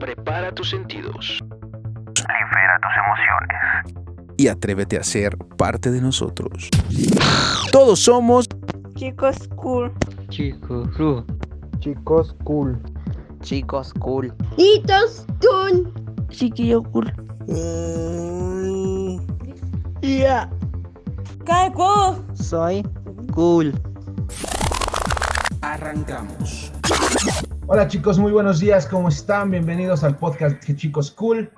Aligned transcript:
Prepara 0.00 0.52
tus 0.52 0.70
sentidos. 0.70 1.38
Libera 1.40 2.78
tus 2.82 2.92
emociones. 3.04 4.04
y 4.36 4.48
atrévete 4.48 4.98
a 4.98 5.04
ser 5.04 5.36
parte 5.56 5.90
de 5.92 6.00
nosotros. 6.00 6.68
Todos 7.70 8.00
somos 8.00 8.46
Chicos 8.96 9.36
cool. 9.56 9.92
Chicos, 10.28 10.88
Ru. 10.96 11.24
Chicos 11.80 12.34
cool. 12.44 12.78
Chicos 13.42 13.92
cool. 14.00 14.32
Hitos 14.56 15.24
cool. 15.40 15.92
Chiquillo 16.30 16.82
cool. 16.82 17.12
Ya. 20.02 20.48
Calco. 21.44 22.18
Soy 22.34 22.82
cool. 23.32 23.72
Arrancamos. 25.60 26.72
Hola 27.66 27.88
chicos, 27.88 28.18
muy 28.18 28.30
buenos 28.30 28.60
días, 28.60 28.86
¿cómo 28.86 29.08
están? 29.08 29.50
Bienvenidos 29.50 30.04
al 30.04 30.18
podcast 30.18 30.62
de 30.62 30.76
Chicos 30.76 31.10
Cool. 31.10 31.50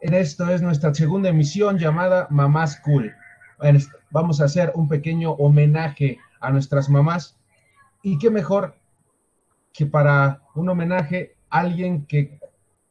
En 0.00 0.14
esto 0.14 0.48
es 0.48 0.62
nuestra 0.62 0.94
segunda 0.94 1.30
emisión 1.30 1.78
llamada 1.78 2.28
Mamás 2.30 2.80
Cool. 2.80 3.12
Vamos 4.10 4.40
a 4.40 4.44
hacer 4.44 4.70
un 4.76 4.88
pequeño 4.88 5.32
homenaje 5.32 6.20
a 6.40 6.52
nuestras 6.52 6.88
mamás. 6.88 7.36
Y 8.04 8.18
qué 8.18 8.30
mejor 8.30 8.76
que 9.72 9.84
para 9.84 10.42
un 10.54 10.68
homenaje 10.68 11.34
alguien 11.50 12.06
que, 12.06 12.38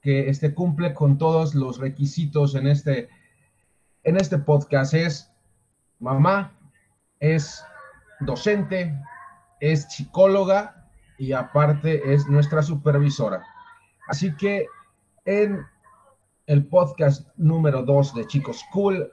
que 0.01 0.27
este, 0.27 0.53
cumple 0.53 0.93
con 0.93 1.17
todos 1.17 1.55
los 1.55 1.79
requisitos 1.79 2.53
en 2.55 2.67
este, 2.67 3.07
en 4.03 4.17
este 4.17 4.37
podcast. 4.37 4.93
Es 4.93 5.31
mamá, 5.99 6.51
es 7.21 7.63
docente, 8.19 8.93
es 9.61 9.83
psicóloga 9.83 10.80
y 11.21 11.33
aparte 11.33 12.15
es 12.15 12.27
nuestra 12.27 12.63
supervisora. 12.63 13.45
Así 14.07 14.35
que 14.35 14.65
en 15.23 15.63
el 16.47 16.65
podcast 16.65 17.27
número 17.37 17.83
2 17.83 18.15
de 18.15 18.25
Chicos 18.25 18.65
Cool 18.73 19.07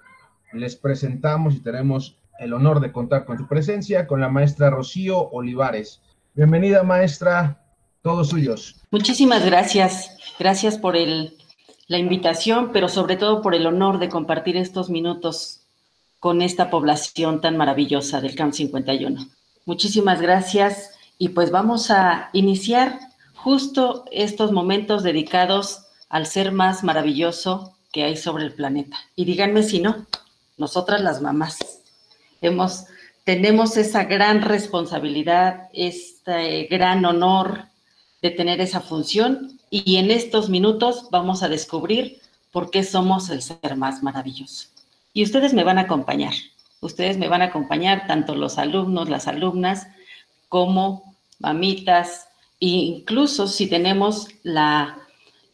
les 0.55 0.75
presentamos 0.75 1.55
y 1.55 1.61
tenemos 1.61 2.17
el 2.39 2.55
honor 2.55 2.81
de 2.81 2.93
contar 2.93 3.27
con 3.27 3.37
tu 3.37 3.47
presencia 3.47 4.07
con 4.07 4.23
la 4.23 4.31
maestra 4.31 4.71
Rocío 4.71 5.29
Olivares. 5.33 6.01
Bienvenida 6.33 6.83
maestra, 6.83 7.63
todos 8.01 8.31
suyos. 8.31 8.81
Muchísimas 8.91 9.45
gracias. 9.45 10.17
Gracias 10.39 10.79
por 10.79 10.97
la 10.97 11.99
invitación, 11.99 12.71
pero 12.73 12.89
sobre 12.89 13.17
todo 13.17 13.43
por 13.43 13.55
el 13.55 13.67
honor 13.67 13.99
de 13.99 14.09
compartir 14.09 14.57
estos 14.57 14.89
minutos 14.89 15.61
con 16.21 16.41
esta 16.41 16.71
población 16.71 17.43
tan 17.43 17.59
maravillosa 17.59 18.23
del 18.23 18.35
CAMP 18.35 18.55
51. 18.55 19.27
Muchísimas 19.67 20.23
gracias 20.23 20.95
y 21.19 21.31
pues 21.31 21.51
vamos 21.51 21.91
a 21.91 22.31
iniciar 22.33 22.99
justo 23.35 24.05
estos 24.11 24.53
momentos 24.53 25.03
dedicados 25.03 25.83
al 26.09 26.27
ser 26.27 26.53
más 26.53 26.85
maravilloso 26.85 27.75
que 27.93 28.05
hay 28.05 28.17
sobre 28.17 28.45
el 28.45 28.53
planeta. 28.53 28.97
Y 29.17 29.25
díganme 29.25 29.63
si 29.63 29.81
no, 29.81 30.07
nosotras 30.57 31.01
las 31.01 31.21
mamás 31.21 31.59
hemos, 32.41 32.87
tenemos 33.25 33.77
esa 33.77 34.05
gran 34.05 34.43
responsabilidad, 34.43 35.69
este 35.73 36.65
gran 36.65 37.05
honor 37.05 37.65
de 38.23 38.31
tener 38.31 38.61
esa 38.61 38.81
función 38.81 39.59
y 39.71 39.97
en 39.97 40.11
estos 40.11 40.49
minutos 40.49 41.09
vamos 41.11 41.43
a 41.43 41.49
descubrir 41.49 42.21
por 42.53 42.71
qué 42.71 42.83
somos 42.83 43.29
el 43.31 43.43
ser 43.43 43.77
más 43.77 44.03
maravilloso. 44.03 44.69
Y 45.13 45.23
ustedes 45.25 45.53
me 45.53 45.65
van 45.65 45.79
a 45.79 45.83
acompañar, 45.83 46.35
ustedes 46.81 47.19
me 47.19 47.29
van 47.29 47.43
a 47.43 47.47
acompañar, 47.47 48.07
tanto 48.07 48.35
los 48.35 48.59
alumnos, 48.59 49.09
las 49.09 49.27
alumnas, 49.27 49.89
como 50.49 51.08
mamitas, 51.39 52.29
e 52.61 52.67
incluso 52.67 53.47
si 53.47 53.69
tenemos 53.69 54.29
la, 54.43 54.99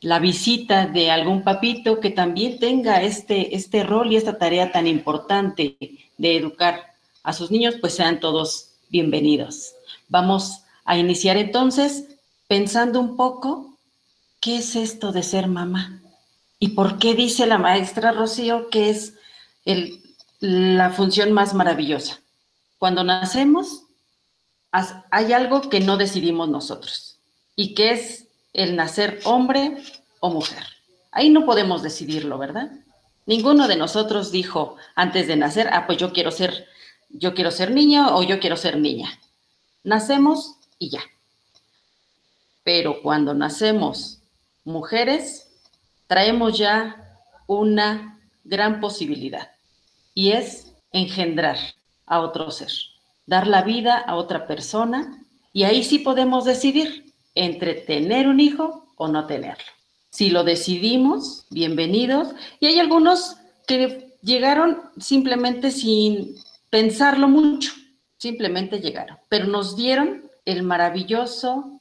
la 0.00 0.18
visita 0.18 0.86
de 0.86 1.10
algún 1.10 1.42
papito 1.42 2.00
que 2.00 2.10
también 2.10 2.58
tenga 2.58 3.02
este, 3.02 3.54
este 3.54 3.84
rol 3.84 4.12
y 4.12 4.16
esta 4.16 4.38
tarea 4.38 4.72
tan 4.72 4.86
importante 4.86 5.76
de 6.16 6.36
educar 6.36 6.94
a 7.22 7.32
sus 7.32 7.50
niños, 7.50 7.76
pues 7.80 7.94
sean 7.94 8.20
todos 8.20 8.70
bienvenidos. 8.90 9.74
Vamos 10.08 10.60
a 10.84 10.98
iniciar 10.98 11.36
entonces 11.36 12.04
pensando 12.48 13.00
un 13.00 13.16
poco 13.16 13.78
qué 14.40 14.58
es 14.58 14.76
esto 14.76 15.12
de 15.12 15.22
ser 15.22 15.48
mamá 15.48 16.02
y 16.58 16.68
por 16.68 16.98
qué 16.98 17.14
dice 17.14 17.46
la 17.46 17.58
maestra 17.58 18.12
Rocío 18.12 18.68
que 18.68 18.90
es 18.90 19.14
el, 19.64 20.02
la 20.40 20.90
función 20.90 21.32
más 21.32 21.54
maravillosa. 21.54 22.20
Cuando 22.78 23.02
nacemos, 23.04 23.83
hay 25.10 25.32
algo 25.32 25.68
que 25.68 25.80
no 25.80 25.96
decidimos 25.96 26.48
nosotros 26.48 27.18
y 27.54 27.74
que 27.74 27.92
es 27.92 28.26
el 28.52 28.74
nacer 28.76 29.20
hombre 29.24 29.76
o 30.20 30.30
mujer. 30.30 30.64
Ahí 31.12 31.30
no 31.30 31.46
podemos 31.46 31.82
decidirlo, 31.82 32.38
¿verdad? 32.38 32.72
Ninguno 33.26 33.68
de 33.68 33.76
nosotros 33.76 34.32
dijo 34.32 34.76
antes 34.96 35.28
de 35.28 35.36
nacer, 35.36 35.68
ah, 35.72 35.86
pues 35.86 35.98
yo 35.98 36.12
quiero 36.12 36.30
ser, 36.30 36.66
yo 37.08 37.34
quiero 37.34 37.50
ser 37.50 37.70
niño 37.70 38.16
o 38.16 38.22
yo 38.22 38.40
quiero 38.40 38.56
ser 38.56 38.78
niña. 38.78 39.18
Nacemos 39.84 40.56
y 40.78 40.90
ya. 40.90 41.02
Pero 42.64 43.00
cuando 43.02 43.32
nacemos 43.34 44.18
mujeres, 44.64 45.48
traemos 46.06 46.58
ya 46.58 47.20
una 47.46 48.18
gran 48.42 48.80
posibilidad 48.80 49.52
y 50.14 50.32
es 50.32 50.72
engendrar 50.92 51.58
a 52.06 52.20
otro 52.20 52.50
ser, 52.50 52.70
dar 53.26 53.46
la 53.46 53.62
vida 53.62 53.96
a 53.98 54.16
otra 54.16 54.46
persona 54.46 55.22
y 55.52 55.64
ahí 55.64 55.84
sí 55.84 55.98
podemos 55.98 56.44
decidir 56.44 57.12
entre 57.34 57.74
tener 57.74 58.28
un 58.28 58.40
hijo 58.40 58.86
o 58.96 59.08
no 59.08 59.26
tenerlo. 59.26 59.64
Si 60.10 60.30
lo 60.30 60.44
decidimos, 60.44 61.46
bienvenidos. 61.50 62.28
Y 62.60 62.66
hay 62.66 62.78
algunos 62.78 63.36
que 63.66 64.16
llegaron 64.22 64.80
simplemente 64.98 65.70
sin 65.70 66.36
pensarlo 66.70 67.28
mucho, 67.28 67.72
simplemente 68.16 68.80
llegaron, 68.80 69.16
pero 69.28 69.46
nos 69.46 69.76
dieron 69.76 70.22
el 70.44 70.62
maravilloso, 70.62 71.80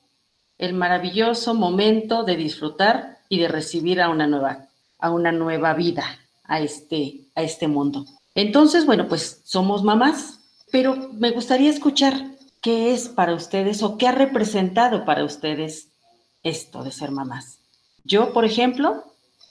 el 0.57 0.73
maravilloso 0.73 1.53
momento 1.53 2.23
de 2.23 2.35
disfrutar 2.35 3.17
y 3.29 3.39
de 3.39 3.47
recibir 3.47 4.01
a 4.01 4.09
una 4.09 4.27
nueva, 4.27 4.67
a 4.99 5.11
una 5.11 5.31
nueva 5.31 5.73
vida, 5.73 6.19
a 6.43 6.59
este, 6.59 7.21
a 7.35 7.43
este 7.43 7.67
mundo. 7.67 8.05
Entonces, 8.35 8.85
bueno, 8.85 9.07
pues 9.07 9.41
somos 9.43 9.83
mamás, 9.83 10.39
pero 10.73 11.11
me 11.13 11.29
gustaría 11.29 11.69
escuchar 11.69 12.31
qué 12.59 12.95
es 12.95 13.07
para 13.07 13.35
ustedes 13.35 13.83
o 13.83 13.95
qué 13.99 14.07
ha 14.07 14.11
representado 14.11 15.05
para 15.05 15.23
ustedes 15.23 15.89
esto 16.41 16.83
de 16.83 16.91
ser 16.91 17.11
mamás. 17.11 17.59
Yo, 18.03 18.33
por 18.33 18.43
ejemplo, 18.43 19.03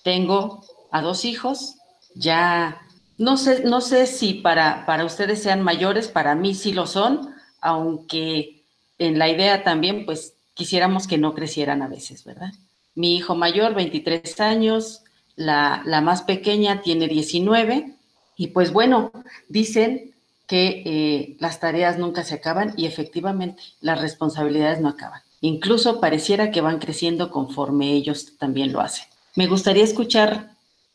tengo 0.02 0.64
a 0.90 1.00
dos 1.00 1.24
hijos, 1.24 1.76
ya 2.16 2.82
no 3.18 3.36
sé, 3.36 3.62
no 3.62 3.80
sé 3.80 4.08
si 4.08 4.34
para, 4.34 4.84
para 4.84 5.04
ustedes 5.04 5.40
sean 5.40 5.62
mayores, 5.62 6.08
para 6.08 6.34
mí 6.34 6.56
sí 6.56 6.72
lo 6.72 6.88
son, 6.88 7.32
aunque 7.60 8.64
en 8.98 9.20
la 9.20 9.28
idea 9.28 9.62
también, 9.62 10.04
pues 10.04 10.34
quisiéramos 10.54 11.06
que 11.06 11.18
no 11.18 11.34
crecieran 11.34 11.82
a 11.82 11.88
veces, 11.88 12.24
¿verdad? 12.24 12.52
Mi 12.96 13.14
hijo 13.14 13.36
mayor, 13.36 13.76
23 13.76 14.40
años, 14.40 15.04
la, 15.36 15.82
la 15.86 16.00
más 16.00 16.22
pequeña 16.22 16.82
tiene 16.82 17.06
19, 17.06 17.94
y 18.36 18.48
pues 18.48 18.72
bueno, 18.72 19.12
dicen 19.48 20.11
que 20.52 20.82
eh, 20.84 21.36
las 21.38 21.60
tareas 21.60 21.96
nunca 21.96 22.24
se 22.24 22.34
acaban 22.34 22.74
y 22.76 22.84
efectivamente 22.84 23.62
las 23.80 24.02
responsabilidades 24.02 24.82
no 24.82 24.90
acaban. 24.90 25.22
Incluso 25.40 25.98
pareciera 25.98 26.50
que 26.50 26.60
van 26.60 26.78
creciendo 26.78 27.30
conforme 27.30 27.92
ellos 27.92 28.36
también 28.36 28.70
lo 28.70 28.82
hacen. 28.82 29.06
Me 29.34 29.46
gustaría 29.46 29.82
escuchar 29.82 30.50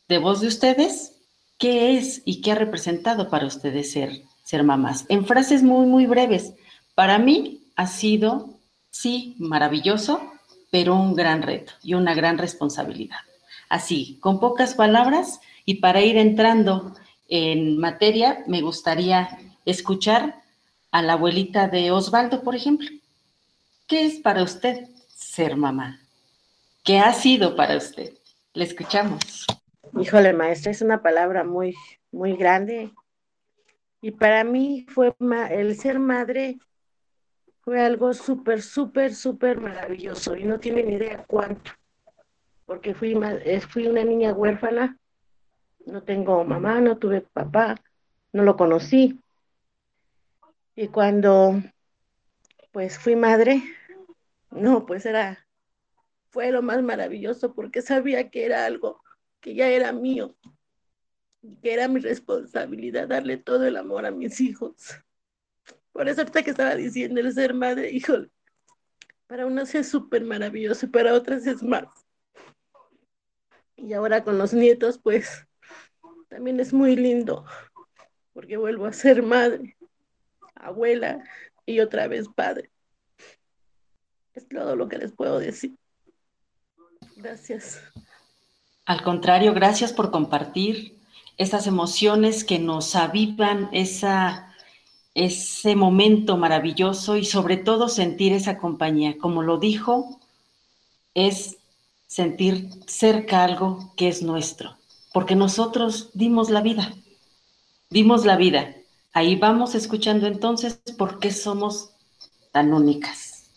de 0.08 0.18
voz 0.18 0.40
de 0.40 0.46
ustedes 0.46 1.14
qué 1.58 1.98
es 1.98 2.22
y 2.24 2.40
qué 2.40 2.52
ha 2.52 2.54
representado 2.54 3.30
para 3.30 3.46
ustedes 3.46 3.90
ser, 3.90 4.22
ser 4.44 4.62
mamás. 4.62 5.06
En 5.08 5.26
frases 5.26 5.64
muy, 5.64 5.86
muy 5.86 6.06
breves. 6.06 6.52
Para 6.94 7.18
mí 7.18 7.64
ha 7.74 7.88
sido, 7.88 8.50
sí, 8.90 9.34
maravilloso, 9.40 10.20
pero 10.70 10.94
un 10.94 11.16
gran 11.16 11.42
reto 11.42 11.72
y 11.82 11.94
una 11.94 12.14
gran 12.14 12.38
responsabilidad. 12.38 13.18
Así, 13.68 14.18
con 14.20 14.38
pocas 14.38 14.74
palabras 14.74 15.40
y 15.64 15.80
para 15.80 16.00
ir 16.00 16.16
entrando 16.16 16.94
en 17.26 17.76
materia, 17.78 18.44
me 18.46 18.62
gustaría 18.62 19.36
escuchar 19.70 20.42
a 20.90 21.02
la 21.02 21.14
abuelita 21.14 21.68
de 21.68 21.90
Osvaldo, 21.90 22.42
por 22.42 22.54
ejemplo. 22.54 22.88
¿Qué 23.86 24.06
es 24.06 24.20
para 24.20 24.42
usted 24.42 24.88
ser 25.08 25.56
mamá? 25.56 26.00
¿Qué 26.84 26.98
ha 26.98 27.12
sido 27.12 27.56
para 27.56 27.76
usted? 27.76 28.12
Le 28.54 28.64
escuchamos. 28.64 29.46
Híjole, 29.98 30.32
maestra, 30.32 30.70
es 30.70 30.82
una 30.82 31.02
palabra 31.02 31.44
muy, 31.44 31.74
muy 32.12 32.36
grande. 32.36 32.92
Y 34.00 34.12
para 34.12 34.44
mí 34.44 34.86
fue 34.88 35.14
el 35.50 35.76
ser 35.76 35.98
madre 35.98 36.58
fue 37.60 37.84
algo 37.84 38.14
súper, 38.14 38.62
súper, 38.62 39.14
súper 39.14 39.60
maravilloso. 39.60 40.36
Y 40.36 40.44
no 40.44 40.58
tiene 40.58 40.82
ni 40.82 40.94
idea 40.94 41.24
cuánto. 41.26 41.72
Porque 42.64 42.94
fui, 42.94 43.14
fui 43.68 43.86
una 43.86 44.04
niña 44.04 44.32
huérfana 44.32 44.98
no 45.88 46.02
tengo 46.02 46.44
mamá, 46.44 46.80
no 46.80 46.98
tuve 46.98 47.22
papá, 47.22 47.76
no 48.32 48.42
lo 48.42 48.56
conocí. 48.56 49.20
Y 50.80 50.86
cuando 50.86 51.60
pues 52.70 53.00
fui 53.00 53.16
madre, 53.16 53.64
no, 54.52 54.86
pues 54.86 55.06
era 55.06 55.44
fue 56.30 56.52
lo 56.52 56.62
más 56.62 56.84
maravilloso 56.84 57.52
porque 57.52 57.82
sabía 57.82 58.30
que 58.30 58.46
era 58.46 58.64
algo 58.64 59.02
que 59.40 59.56
ya 59.56 59.66
era 59.70 59.90
mío 59.90 60.36
que 61.62 61.74
era 61.74 61.88
mi 61.88 61.98
responsabilidad 61.98 63.08
darle 63.08 63.38
todo 63.38 63.66
el 63.66 63.76
amor 63.76 64.06
a 64.06 64.12
mis 64.12 64.40
hijos. 64.40 65.02
Por 65.90 66.08
eso 66.08 66.20
ahorita 66.20 66.44
que 66.44 66.50
estaba 66.50 66.76
diciendo 66.76 67.20
el 67.20 67.32
ser 67.32 67.54
madre, 67.54 67.90
híjole, 67.90 68.30
para 69.26 69.46
unas 69.46 69.74
es 69.74 69.88
súper 69.88 70.22
maravilloso 70.22 70.86
y 70.86 70.90
para 70.90 71.14
otras 71.14 71.44
es 71.48 71.60
más. 71.60 71.88
Y 73.74 73.94
ahora 73.94 74.22
con 74.22 74.38
los 74.38 74.54
nietos, 74.54 74.96
pues 74.96 75.44
también 76.28 76.60
es 76.60 76.72
muy 76.72 76.94
lindo, 76.94 77.44
porque 78.32 78.56
vuelvo 78.56 78.86
a 78.86 78.92
ser 78.92 79.24
madre, 79.24 79.76
abuela 80.60 81.22
y 81.66 81.80
otra 81.80 82.08
vez 82.08 82.28
padre. 82.28 82.70
Es 84.34 84.48
todo 84.48 84.76
lo 84.76 84.88
que 84.88 84.98
les 84.98 85.12
puedo 85.12 85.38
decir. 85.38 85.76
Gracias. 87.16 87.82
Al 88.84 89.02
contrario, 89.02 89.52
gracias 89.52 89.92
por 89.92 90.10
compartir 90.10 90.96
esas 91.36 91.66
emociones 91.66 92.44
que 92.44 92.58
nos 92.58 92.96
avivan 92.96 93.68
ese 93.72 95.76
momento 95.76 96.36
maravilloso 96.36 97.16
y 97.16 97.24
sobre 97.24 97.56
todo 97.56 97.88
sentir 97.88 98.32
esa 98.32 98.58
compañía. 98.58 99.18
Como 99.18 99.42
lo 99.42 99.58
dijo, 99.58 100.20
es 101.14 101.58
sentir 102.06 102.70
cerca 102.86 103.44
algo 103.44 103.92
que 103.96 104.08
es 104.08 104.22
nuestro, 104.22 104.78
porque 105.12 105.36
nosotros 105.36 106.10
dimos 106.14 106.48
la 106.48 106.62
vida, 106.62 106.94
dimos 107.90 108.24
la 108.24 108.36
vida. 108.36 108.74
Ahí 109.12 109.36
vamos 109.36 109.74
escuchando 109.74 110.26
entonces 110.26 110.82
por 110.96 111.18
qué 111.18 111.30
somos 111.30 111.94
tan 112.52 112.72
únicas. 112.72 113.50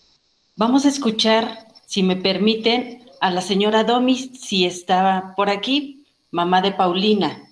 Vamos 0.56 0.86
a 0.86 0.89
escuchar, 0.89 1.68
si 1.86 2.03
me 2.03 2.15
permiten, 2.15 3.09
a 3.19 3.31
la 3.31 3.42
señora 3.42 3.83
Domis, 3.83 4.42
si 4.42 4.65
estaba 4.65 5.33
por 5.36 5.50
aquí, 5.50 6.06
mamá 6.31 6.62
de 6.62 6.71
Paulina. 6.71 7.50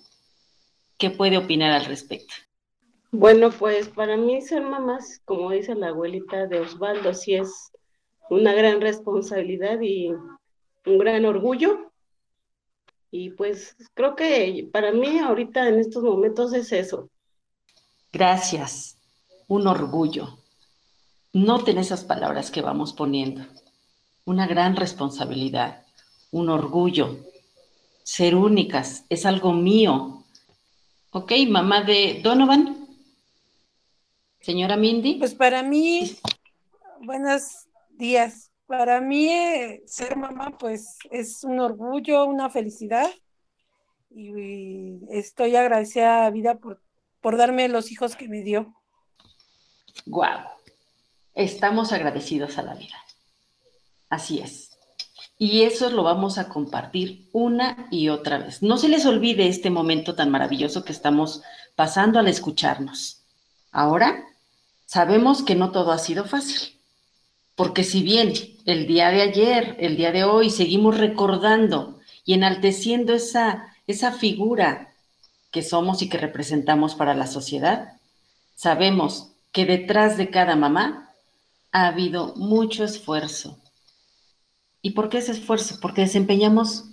¿Qué 0.98 1.10
puede 1.10 1.38
opinar 1.38 1.72
al 1.72 1.86
respecto? 1.86 2.34
Bueno, 3.12 3.50
pues 3.51 3.90
para 3.90 4.18
mí 4.18 4.42
ser 4.42 4.62
mamá, 4.62 5.00
como 5.25 5.51
dice 5.51 5.75
la 5.75 5.90
abuelita 5.90 6.48
de 6.48 6.60
Osvaldo, 6.60 7.13
sí 7.13 7.36
es 7.36 7.72
una 8.30 8.54
gran 8.54 8.81
responsabilidad 8.81 9.80
y 9.81 10.10
un 10.10 10.98
gran 10.98 11.25
orgullo. 11.25 11.92
Y 13.12 13.31
pues 13.31 13.75
creo 13.96 14.16
que 14.16 14.69
para 14.72 14.92
mí 14.92 15.19
ahorita 15.19 15.68
en 15.68 15.80
estos 15.80 16.04
momentos 16.04 16.54
es 16.54 16.72
eso. 16.72 17.10
Gracias. 18.12 18.98
Un 19.48 19.68
orgullo. 19.68 20.40
Noten 21.34 21.78
esas 21.78 22.04
palabras 22.04 22.52
que 22.52 22.62
vamos 22.62 22.94
poniendo. 22.94 23.46
Una 24.26 24.48
gran 24.48 24.76
responsabilidad, 24.76 25.86
un 26.32 26.50
orgullo. 26.50 27.18
Ser 28.04 28.36
únicas 28.36 29.06
es 29.10 29.26
algo 29.26 29.54
mío. 29.54 30.24
Ok, 31.12 31.34
mamá 31.48 31.84
de 31.84 32.22
Donovan. 32.24 32.88
Señora 34.40 34.78
Mindy. 34.78 35.16
Pues 35.16 35.36
para 35.36 35.64
mí, 35.64 36.18
buenos 37.02 37.68
días. 37.92 38.52
Para 38.66 39.02
mí 39.02 39.30
eh, 39.30 39.84
ser 39.86 40.16
mamá 40.16 40.56
pues 40.58 40.98
es 41.12 41.44
un 41.44 41.60
orgullo, 41.60 42.26
una 42.26 42.50
felicidad 42.50 43.10
y, 44.10 45.00
estoy 45.10 45.56
agradecida 45.56 46.26
a 46.26 46.30
vida 46.30 46.60
por, 46.60 46.82
por 47.21 47.38
darme 47.38 47.68
los 47.68 47.92
hijos 47.92 48.16
que 48.16 48.27
me 48.27 48.42
dio. 48.42 48.74
Guau, 50.06 50.39
estamos 51.33 51.92
agradecidos 51.92 52.57
a 52.57 52.63
la 52.63 52.75
vida. 52.75 52.95
Así 54.10 54.39
es. 54.39 54.77
Y 55.38 55.63
eso 55.63 55.89
lo 55.89 56.04
vamos 56.04 56.38
a 56.38 56.50
compartir 56.50 57.30
una 57.31 57.88
y 57.92 58.10
otra 58.10 58.39
vez. 58.39 58.62
No 58.62 58.77
se 58.77 58.89
les 58.89 59.06
olvide 59.06 59.48
este 59.48 59.69
momento 59.69 60.16
tan 60.16 60.30
maravilloso 60.30 60.83
que 60.83 60.92
estamos 60.92 61.42
pasando 61.75 62.19
al 62.19 62.27
escucharnos. 62.27 63.22
Ahora, 63.72 64.25
sabemos 64.86 65.44
que 65.44 65.56
no 65.56 65.72
todo 65.72 65.92
ha 65.92 65.98
sido 65.98 66.25
fácil 66.25 66.80
porque 67.60 67.83
si 67.83 68.04
bien 68.04 68.31
el 68.63 68.88
día 68.88 69.10
de 69.10 69.22
ayer, 69.22 69.75
el 69.81 69.98
día 69.98 70.13
de 70.13 70.24
hoy, 70.24 70.50
seguimos 70.50 70.98
recordando 70.98 72.00
y 72.24 72.33
enalteciendo 72.36 73.13
esa, 73.13 73.75
esa 73.86 74.13
figura 74.13 74.88
que 75.51 75.62
somos 75.62 76.01
y 76.01 76.10
que 76.10 76.18
representamos 76.18 76.96
para 76.96 77.13
la 77.16 77.28
sociedad, 77.28 77.94
sabemos 78.56 79.31
que 79.51 79.66
detrás 79.66 80.18
de 80.18 80.30
cada 80.30 80.56
mamá 80.56 81.13
ha 81.72 81.88
habido 81.88 82.34
mucho 82.36 82.84
esfuerzo. 82.84 83.57
¿Y 84.81 84.92
por 84.92 85.10
qué 85.10 85.18
ese 85.18 85.34
esfuerzo? 85.34 85.78
Porque 85.81 86.01
desempeñamos 86.01 86.86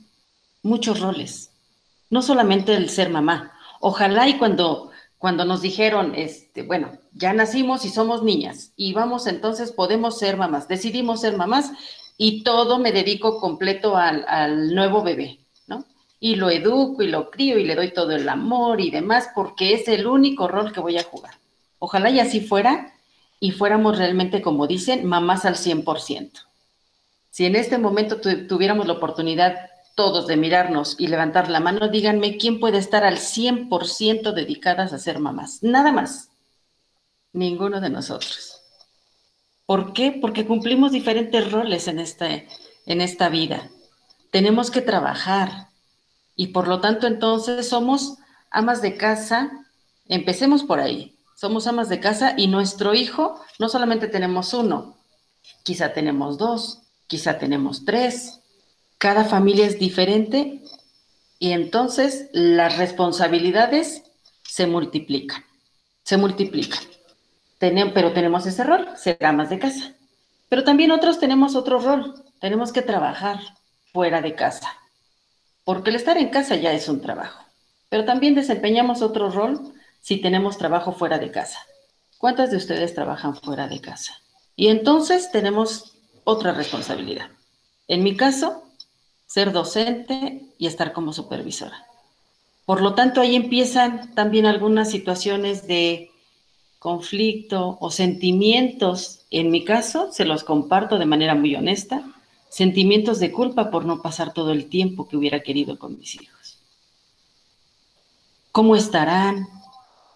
muchos 0.63 1.01
roles, 1.01 1.51
no 2.11 2.23
solamente 2.23 2.75
el 2.75 2.91
ser 2.91 3.11
mamá. 3.11 3.53
Ojalá 3.81 4.29
y 4.29 4.39
cuando 4.39 4.91
cuando 5.19 5.45
nos 5.45 5.63
dijeron, 5.63 6.15
este, 6.15 6.63
bueno, 6.63 6.99
ya 7.13 7.33
nacimos 7.33 7.85
y 7.85 7.89
somos 7.89 8.23
niñas 8.23 8.73
y 8.77 8.93
vamos 8.93 9.27
entonces, 9.27 9.73
podemos 9.73 10.19
ser 10.19 10.37
mamás, 10.37 10.69
decidimos 10.69 11.23
ser 11.23 11.37
mamás 11.37 11.73
y 12.19 12.45
todo 12.45 12.79
me 12.79 12.93
dedico 12.93 13.41
completo 13.41 13.97
al, 13.97 14.75
nuevo 14.75 15.03
bebé. 15.03 15.46
Y 16.19 16.37
lo 16.37 16.51
educo 16.51 17.03
y 17.03 17.09
lo 17.09 17.31
crío 17.31 17.59
y 17.59 17.65
le 17.65 17.75
doy 17.75 17.93
todo 17.93 18.13
el 18.13 18.29
amor 18.29 18.81
y 18.81 18.91
demás 18.91 19.29
porque 19.35 19.75
es 19.75 19.87
el 19.89 20.07
único 20.07 20.49
rol 20.49 20.73
que 20.73 20.81
voy 20.81 20.99
a 20.99 21.05
jugar. 21.05 21.35
Ojalá 21.79 22.11
y 22.11 22.21
así 22.21 22.41
fuera 22.41 22.95
y 23.39 23.53
fuéramos 23.53 23.99
realmente, 23.99 24.41
como 24.41 24.67
dicen, 24.67 25.05
mamás 25.05 25.45
al 25.45 25.57
100%. 25.57 26.31
Si 27.31 27.45
en 27.45 27.55
este 27.55 27.77
momento 27.77 28.19
tuviéramos 28.21 28.87
la 28.87 28.95
oportunidad 28.95 29.71
todos 29.95 30.27
de 30.27 30.37
mirarnos 30.37 30.97
y 30.99 31.09
levantar 31.09 31.51
la 31.51 31.61
mano, 31.61 31.89
díganme 31.89 32.37
quién 32.37 32.61
puede 32.61 32.79
estar 32.79 33.05
al 33.05 33.17
100% 33.17 34.33
dedicadas 34.33 34.93
a 34.93 34.99
ser 34.99 35.19
mamás. 35.19 35.63
Nada 35.63 35.93
más. 35.93 36.31
Ninguno 37.33 37.81
de 37.81 37.91
nosotros. 37.91 38.61
¿Por 39.67 39.93
qué? 39.93 40.17
Porque 40.21 40.47
cumplimos 40.47 40.93
diferentes 40.93 41.51
roles 41.51 41.89
en, 41.89 41.99
este, 41.99 42.47
en 42.87 43.01
esta 43.01 43.29
vida. 43.29 43.69
Tenemos 44.31 44.71
que 44.71 44.81
trabajar 44.81 45.66
y 46.37 46.49
por 46.49 46.69
lo 46.69 46.81
tanto 46.81 47.07
entonces 47.07 47.69
somos 47.69 48.19
amas 48.51 48.83
de 48.83 48.97
casa. 48.97 49.51
Empecemos 50.07 50.63
por 50.63 50.79
ahí. 50.79 51.17
Somos 51.35 51.67
amas 51.67 51.89
de 51.89 52.01
casa 52.01 52.35
y 52.37 52.47
nuestro 52.47 52.95
hijo 52.95 53.41
no 53.59 53.69
solamente 53.69 54.09
tenemos 54.09 54.55
uno, 54.55 54.97
quizá 55.65 55.93
tenemos 55.93 56.39
dos, 56.39 56.81
quizá 57.07 57.39
tenemos 57.39 57.85
tres, 57.85 58.41
cada 58.97 59.25
familia 59.25 59.67
es 59.67 59.79
diferente 59.79 60.63
y 61.39 61.53
entonces 61.53 62.31
las 62.33 62.79
responsabilidades 62.79 64.03
se 64.43 64.67
multiplican, 64.67 65.45
se 66.05 66.17
multiplican. 66.17 66.81
pero 67.59 68.13
tenemos 68.15 68.47
ese 68.47 68.65
rol, 68.65 68.89
ser 68.97 69.23
amas 69.25 69.51
de 69.51 69.59
casa. 69.59 69.93
Pero 70.49 70.65
también 70.65 70.91
otros 70.91 71.19
tenemos 71.19 71.55
otro 71.55 71.79
rol, 71.81 72.15
tenemos 72.41 72.73
que 72.73 72.81
trabajar 72.81 73.41
fuera 73.93 74.23
de 74.23 74.35
casa, 74.35 74.73
porque 75.67 75.91
el 75.91 75.97
estar 75.97 76.17
en 76.17 76.29
casa 76.29 76.55
ya 76.55 76.73
es 76.73 76.89
un 76.89 77.01
trabajo. 77.01 77.45
Pero 77.89 78.05
también 78.05 78.37
desempeñamos 78.37 79.03
otro 79.03 79.31
rol 79.31 79.75
si 80.01 80.19
tenemos 80.19 80.59
trabajo 80.59 80.93
fuera 80.93 81.19
de 81.19 81.33
casa. 81.33 81.59
¿Cuántas 82.19 82.53
de 82.53 82.57
ustedes 82.57 82.95
trabajan 82.95 83.35
fuera 83.35 83.67
de 83.67 83.81
casa? 83.81 84.15
Y 84.55 84.69
entonces 84.69 85.33
tenemos 85.33 85.97
otra 86.23 86.53
responsabilidad. 86.53 87.31
En 87.89 88.05
mi 88.05 88.17
caso, 88.17 88.63
ser 89.27 89.51
docente 89.51 90.41
y 90.57 90.69
estar 90.69 90.93
como 90.93 91.13
supervisora. 91.13 91.85
Por 92.65 92.81
lo 92.81 92.95
tanto, 92.95 93.21
ahí 93.21 93.35
empiezan 93.35 94.15
también 94.15 94.47
algunas 94.47 94.89
situaciones 94.89 95.67
de 95.67 96.13
conflicto 96.79 97.77
o 97.81 97.91
sentimientos. 97.91 99.27
En 99.33 99.51
mi 99.51 99.65
caso, 99.65 100.13
se 100.13 100.27
los 100.27 100.45
comparto 100.45 100.97
de 100.97 101.07
manera 101.07 101.35
muy 101.35 101.57
honesta, 101.57 102.05
sentimientos 102.57 103.19
de 103.19 103.33
culpa 103.33 103.71
por 103.71 103.85
no 103.85 104.01
pasar 104.01 104.33
todo 104.33 104.53
el 104.53 104.69
tiempo 104.69 105.09
que 105.09 105.17
hubiera 105.17 105.41
querido 105.43 105.79
con 105.79 105.99
mis 105.99 106.15
hijos. 106.15 106.59
¿Cómo 108.51 108.77
estarán? 108.77 109.47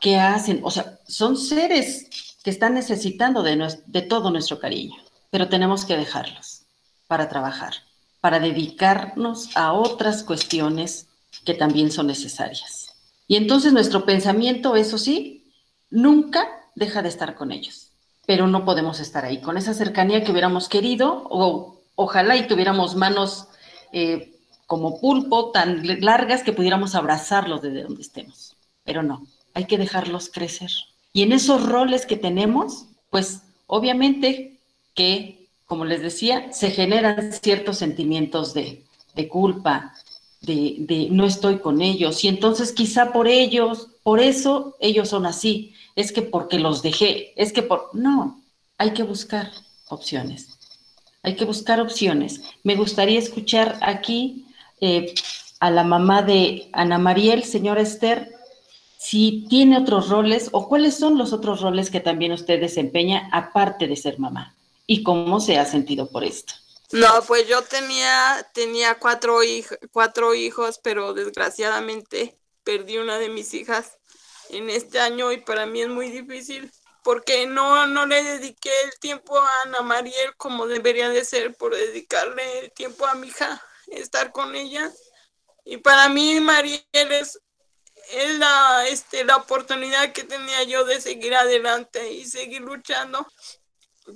¿Qué 0.00 0.18
hacen? 0.18 0.60
O 0.62 0.70
sea, 0.70 0.98
son 1.06 1.36
seres 1.36 2.08
que 2.42 2.50
están 2.50 2.72
necesitando 2.72 3.42
de, 3.42 3.76
de 3.86 4.02
todo 4.02 4.30
nuestro 4.30 4.58
cariño, 4.58 4.96
pero 5.30 5.48
tenemos 5.48 5.84
que 5.84 5.96
dejarlos 5.96 6.62
para 7.06 7.28
trabajar 7.28 7.74
para 8.20 8.38
dedicarnos 8.38 9.56
a 9.56 9.72
otras 9.72 10.22
cuestiones 10.22 11.08
que 11.44 11.54
también 11.54 11.90
son 11.90 12.06
necesarias. 12.06 12.94
Y 13.26 13.36
entonces 13.36 13.72
nuestro 13.72 14.04
pensamiento, 14.04 14.76
eso 14.76 14.98
sí, 14.98 15.52
nunca 15.90 16.46
deja 16.74 17.02
de 17.02 17.08
estar 17.08 17.34
con 17.34 17.52
ellos, 17.52 17.92
pero 18.26 18.46
no 18.46 18.64
podemos 18.64 19.00
estar 19.00 19.24
ahí 19.24 19.40
con 19.40 19.56
esa 19.56 19.74
cercanía 19.74 20.22
que 20.22 20.32
hubiéramos 20.32 20.68
querido 20.68 21.26
o 21.30 21.79
ojalá 21.94 22.36
y 22.36 22.46
tuviéramos 22.46 22.96
manos 22.96 23.48
eh, 23.92 24.34
como 24.66 25.00
pulpo 25.00 25.50
tan 25.50 25.82
largas 26.00 26.42
que 26.42 26.52
pudiéramos 26.52 26.94
abrazarlos 26.94 27.62
desde 27.62 27.82
donde 27.82 28.02
estemos, 28.02 28.56
pero 28.84 29.02
no, 29.02 29.26
hay 29.54 29.64
que 29.64 29.78
dejarlos 29.78 30.30
crecer. 30.30 30.70
Y 31.12 31.22
en 31.22 31.32
esos 31.32 31.66
roles 31.66 32.06
que 32.06 32.16
tenemos, 32.16 32.86
pues 33.10 33.42
obviamente 33.66 34.58
que 34.94 35.40
como 35.70 35.84
les 35.84 36.02
decía, 36.02 36.52
se 36.52 36.72
generan 36.72 37.32
ciertos 37.32 37.78
sentimientos 37.78 38.54
de, 38.54 38.84
culpa, 39.28 39.94
de, 40.40 40.74
de, 40.80 41.06
no 41.12 41.24
estoy 41.24 41.60
con 41.60 41.80
ellos, 41.80 42.24
y 42.24 42.28
entonces 42.28 42.72
quizá 42.72 43.12
por 43.12 43.28
ellos, 43.28 43.86
por 44.02 44.18
eso 44.18 44.74
ellos 44.80 45.10
son 45.10 45.26
así, 45.26 45.72
es 45.94 46.10
que 46.10 46.22
porque 46.22 46.58
los 46.58 46.82
dejé, 46.82 47.40
es 47.40 47.52
que 47.52 47.62
por... 47.62 47.90
No, 47.92 48.42
hay 48.78 48.94
que 48.94 49.04
buscar 49.04 49.52
opciones, 49.88 50.58
hay 51.22 51.36
que 51.36 51.44
buscar 51.44 51.80
opciones. 51.80 52.40
Me 52.62 52.76
gustaría 52.76 53.18
escuchar 53.18 53.78
aquí 53.82 54.46
eh, 54.80 55.14
a 55.60 55.70
la 55.70 55.84
mamá 55.84 56.22
de 56.22 56.70
Ana 56.72 56.98
Mariel, 56.98 57.44
señora 57.44 57.82
Esther, 57.82 58.34
si 58.98 59.46
tiene 59.48 59.78
otros 59.78 60.08
roles 60.08 60.48
o 60.52 60.68
cuáles 60.68 60.96
son 60.96 61.18
los 61.18 61.32
otros 61.32 61.60
roles 61.60 61.90
que 61.90 62.00
también 62.00 62.32
usted 62.32 62.60
desempeña 62.60 63.28
aparte 63.32 63.86
de 63.86 63.96
ser 63.96 64.18
mamá 64.18 64.54
y 64.86 65.02
cómo 65.02 65.40
se 65.40 65.58
ha 65.58 65.64
sentido 65.64 66.10
por 66.10 66.24
esto. 66.24 66.54
No, 66.92 67.22
pues 67.26 67.46
yo 67.46 67.62
tenía, 67.62 68.46
tenía 68.52 68.98
cuatro, 68.98 69.38
cuatro 69.92 70.34
hijos, 70.34 70.80
pero 70.82 71.14
desgraciadamente 71.14 72.36
perdí 72.64 72.98
una 72.98 73.18
de 73.18 73.28
mis 73.28 73.54
hijas 73.54 73.98
en 74.50 74.68
este 74.68 74.98
año 74.98 75.30
y 75.32 75.38
para 75.38 75.66
mí 75.66 75.82
es 75.82 75.88
muy 75.88 76.10
difícil 76.10 76.70
porque 77.02 77.46
no, 77.46 77.86
no 77.86 78.06
le 78.06 78.22
dediqué 78.22 78.70
el 78.84 78.98
tiempo 78.98 79.38
a 79.38 79.48
Ana 79.64 79.80
Mariel 79.82 80.36
como 80.36 80.66
debería 80.66 81.08
de 81.08 81.24
ser 81.24 81.54
por 81.54 81.74
dedicarle 81.74 82.60
el 82.60 82.72
tiempo 82.72 83.06
a 83.06 83.14
mi 83.14 83.28
hija, 83.28 83.62
estar 83.88 84.32
con 84.32 84.54
ella. 84.54 84.90
Y 85.64 85.78
para 85.78 86.08
mí 86.08 86.40
Mariel 86.40 86.84
es, 86.92 87.40
es 88.12 88.38
la, 88.38 88.86
este, 88.88 89.24
la 89.24 89.36
oportunidad 89.36 90.12
que 90.12 90.24
tenía 90.24 90.62
yo 90.64 90.84
de 90.84 91.00
seguir 91.00 91.34
adelante 91.34 92.12
y 92.12 92.24
seguir 92.26 92.62
luchando. 92.62 93.26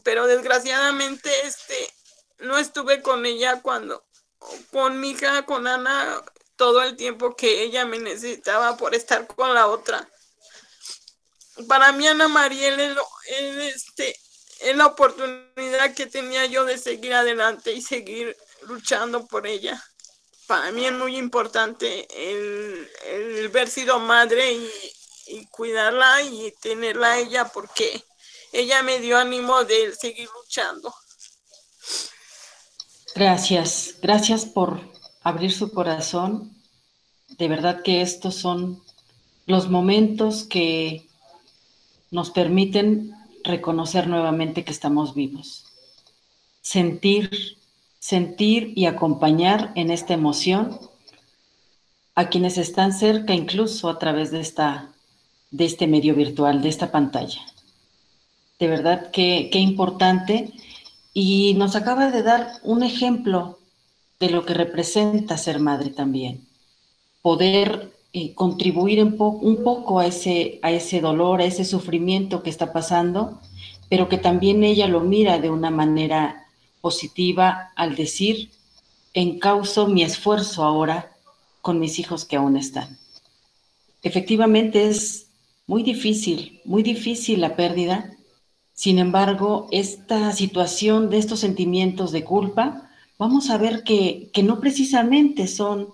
Pero 0.02 0.26
desgraciadamente 0.26 1.30
este, 1.46 1.92
no 2.38 2.58
estuve 2.58 3.00
con 3.00 3.24
ella 3.26 3.62
cuando, 3.62 4.04
con 4.72 4.98
mi 5.00 5.10
hija, 5.10 5.46
con 5.46 5.66
Ana, 5.66 6.22
todo 6.56 6.82
el 6.82 6.96
tiempo 6.96 7.36
que 7.36 7.62
ella 7.62 7.84
me 7.86 7.98
necesitaba 7.98 8.76
por 8.76 8.94
estar 8.94 9.26
con 9.26 9.54
la 9.54 9.68
otra 9.68 10.08
para 11.68 11.92
mí 11.92 12.06
Ana 12.06 12.28
Mariel 12.28 12.80
es, 12.80 13.76
este, 13.76 14.16
es 14.60 14.76
la 14.76 14.86
oportunidad 14.86 15.94
que 15.94 16.06
tenía 16.06 16.46
yo 16.46 16.64
de 16.64 16.78
seguir 16.78 17.14
adelante 17.14 17.72
y 17.72 17.82
seguir 17.82 18.36
luchando 18.62 19.26
por 19.26 19.46
ella. 19.46 19.82
Para 20.46 20.72
mí 20.72 20.84
es 20.84 20.92
muy 20.92 21.16
importante 21.16 22.06
el, 22.10 22.90
el 23.06 23.46
haber 23.46 23.68
sido 23.68 23.98
madre 23.98 24.52
y, 24.52 24.70
y, 25.28 25.46
cuidarla 25.46 26.22
y 26.22 26.52
tenerla 26.60 27.12
a 27.12 27.18
ella 27.18 27.44
porque 27.48 28.04
ella 28.52 28.82
me 28.82 29.00
dio 29.00 29.16
ánimo 29.16 29.64
de 29.64 29.94
seguir 29.94 30.28
luchando. 30.34 30.94
Gracias, 33.14 33.94
gracias 34.02 34.44
por 34.44 34.80
abrir 35.22 35.52
su 35.52 35.72
corazón. 35.72 36.52
De 37.38 37.48
verdad 37.48 37.82
que 37.82 38.02
estos 38.02 38.34
son 38.34 38.82
los 39.46 39.68
momentos 39.68 40.44
que 40.44 41.08
nos 42.14 42.30
permiten 42.30 43.12
reconocer 43.42 44.06
nuevamente 44.06 44.62
que 44.62 44.70
estamos 44.70 45.16
vivos. 45.16 45.64
Sentir, 46.62 47.58
sentir 47.98 48.72
y 48.76 48.86
acompañar 48.86 49.72
en 49.74 49.90
esta 49.90 50.14
emoción 50.14 50.78
a 52.14 52.28
quienes 52.28 52.56
están 52.56 52.92
cerca, 52.92 53.34
incluso 53.34 53.88
a 53.88 53.98
través 53.98 54.30
de, 54.30 54.38
esta, 54.38 54.92
de 55.50 55.64
este 55.64 55.88
medio 55.88 56.14
virtual, 56.14 56.62
de 56.62 56.68
esta 56.68 56.92
pantalla. 56.92 57.40
De 58.60 58.68
verdad 58.68 59.10
que 59.10 59.48
qué 59.50 59.58
importante. 59.58 60.52
Y 61.12 61.54
nos 61.54 61.74
acaba 61.74 62.12
de 62.12 62.22
dar 62.22 62.46
un 62.62 62.84
ejemplo 62.84 63.58
de 64.20 64.30
lo 64.30 64.46
que 64.46 64.54
representa 64.54 65.36
ser 65.36 65.58
madre 65.58 65.90
también. 65.90 66.46
Poder 67.22 67.93
contribuir 68.34 69.02
un, 69.02 69.64
poco 69.64 69.98
a 69.98 70.06
ese, 70.06 70.60
dolor, 71.00 71.40
a 71.40 71.44
ese 71.44 71.64
sufrimiento 71.64 72.44
que 72.44 72.50
está 72.50 72.72
pasando, 72.72 73.40
pero 73.90 74.08
que 74.08 74.18
también 74.18 74.62
ella 74.62 74.86
lo 74.86 75.00
mira 75.00 75.40
de 75.40 75.50
una 75.50 75.70
manera 75.70 76.46
positiva 76.80 77.72
al 77.74 77.96
decir, 77.96 78.50
encauso 79.14 79.88
mi 79.88 80.02
esfuerzo 80.04 80.62
ahora 80.62 81.10
con 81.60 81.80
mis 81.80 81.98
hijos 81.98 82.24
que 82.24 82.36
aún 82.36 82.56
están. 82.56 82.98
Efectivamente 84.02 84.86
es 84.86 85.26
muy 85.66 85.82
difícil, 85.82 86.60
muy 86.64 86.84
difícil 86.84 87.40
la 87.40 87.56
pérdida. 87.56 88.12
Sin 88.74 89.00
embargo, 89.00 89.66
esta 89.72 90.30
situación 90.32 91.10
de 91.10 91.18
estos 91.18 91.40
sentimientos 91.40 92.12
de 92.12 92.22
culpa, 92.22 92.90
vamos 93.18 93.50
a 93.50 93.58
ver 93.58 93.82
que 93.82 94.30
no 94.44 94.60
precisamente 94.60 95.48
son 95.48 95.88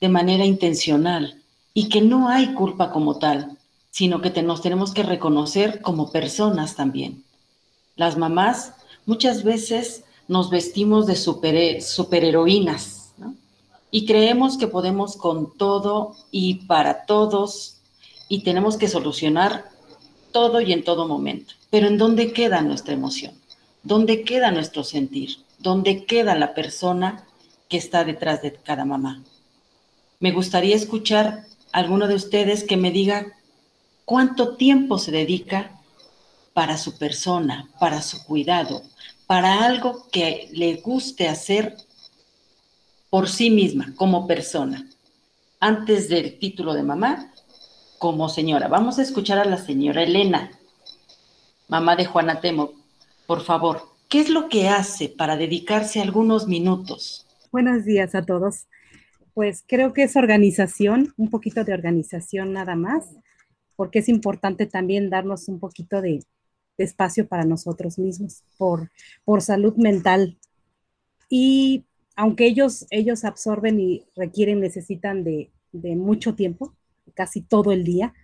de 0.00 0.08
manera 0.08 0.46
intencional, 0.46 1.42
y 1.78 1.88
que 1.88 2.00
no 2.00 2.28
hay 2.28 2.54
culpa 2.54 2.90
como 2.90 3.18
tal, 3.18 3.56
sino 3.92 4.20
que 4.20 4.42
nos 4.42 4.62
tenemos 4.62 4.92
que 4.92 5.04
reconocer 5.04 5.80
como 5.80 6.10
personas 6.10 6.74
también. 6.74 7.22
Las 7.94 8.18
mamás 8.18 8.72
muchas 9.06 9.44
veces 9.44 10.02
nos 10.26 10.50
vestimos 10.50 11.06
de 11.06 11.14
super, 11.14 11.80
superheroínas 11.80 13.14
y 13.92 14.06
creemos 14.06 14.58
que 14.58 14.66
podemos 14.66 15.16
con 15.16 15.56
todo 15.56 16.16
y 16.32 16.66
para 16.66 17.06
todos 17.06 17.76
y 18.28 18.42
tenemos 18.42 18.76
que 18.76 18.88
solucionar 18.88 19.70
todo 20.32 20.60
y 20.60 20.72
en 20.72 20.82
todo 20.82 21.06
momento. 21.06 21.54
Pero 21.70 21.86
¿en 21.86 21.96
dónde 21.96 22.32
queda 22.32 22.60
nuestra 22.60 22.94
emoción? 22.94 23.34
¿Dónde 23.84 24.24
queda 24.24 24.50
nuestro 24.50 24.82
sentir? 24.82 25.36
¿Dónde 25.60 26.06
queda 26.06 26.34
la 26.34 26.54
persona 26.54 27.24
que 27.68 27.76
está 27.76 28.02
detrás 28.02 28.42
de 28.42 28.52
cada 28.52 28.84
mamá? 28.84 29.22
Me 30.18 30.32
gustaría 30.32 30.74
escuchar 30.74 31.46
alguno 31.72 32.08
de 32.08 32.14
ustedes 32.14 32.64
que 32.64 32.76
me 32.76 32.90
diga 32.90 33.26
cuánto 34.04 34.56
tiempo 34.56 34.98
se 34.98 35.10
dedica 35.10 35.78
para 36.54 36.76
su 36.76 36.98
persona, 36.98 37.68
para 37.78 38.02
su 38.02 38.24
cuidado, 38.24 38.82
para 39.26 39.64
algo 39.64 40.06
que 40.10 40.48
le 40.52 40.76
guste 40.76 41.28
hacer 41.28 41.76
por 43.10 43.28
sí 43.28 43.50
misma, 43.50 43.92
como 43.96 44.26
persona. 44.26 44.88
Antes 45.60 46.08
del 46.08 46.38
título 46.38 46.74
de 46.74 46.82
mamá, 46.82 47.32
como 47.98 48.28
señora. 48.28 48.68
Vamos 48.68 48.98
a 48.98 49.02
escuchar 49.02 49.38
a 49.38 49.44
la 49.44 49.58
señora 49.58 50.02
Elena, 50.02 50.50
mamá 51.68 51.96
de 51.96 52.06
Juana 52.06 52.40
Temo. 52.40 52.72
Por 53.26 53.42
favor, 53.42 53.88
¿qué 54.08 54.20
es 54.20 54.28
lo 54.30 54.48
que 54.48 54.68
hace 54.68 55.08
para 55.08 55.36
dedicarse 55.36 56.00
algunos 56.00 56.46
minutos? 56.46 57.26
Buenos 57.50 57.84
días 57.84 58.14
a 58.14 58.24
todos 58.24 58.66
pues 59.38 59.62
creo 59.64 59.92
que 59.92 60.02
es 60.02 60.16
organización, 60.16 61.14
un 61.16 61.30
poquito 61.30 61.62
de 61.62 61.72
organización 61.72 62.54
nada 62.54 62.74
más, 62.74 63.04
porque 63.76 64.00
es 64.00 64.08
importante 64.08 64.66
también 64.66 65.10
darnos 65.10 65.46
un 65.46 65.60
poquito 65.60 66.02
de, 66.02 66.24
espacio 66.76 67.28
para 67.28 67.44
nosotros 67.44 68.00
mismos, 68.00 68.42
por, 68.56 68.90
por 69.24 69.40
salud 69.40 69.76
mental. 69.76 70.36
Y 71.28 71.84
aunque 72.16 72.46
ellos, 72.46 72.88
ellos 72.90 73.24
absorben 73.24 73.78
y 73.78 74.04
requieren, 74.16 74.58
necesitan 74.58 75.22
de, 75.22 75.52
mucho 75.72 76.34
tiempo, 76.34 76.74
casi 77.14 77.40
todo 77.40 77.70
el 77.70 77.84
día, 77.84 78.14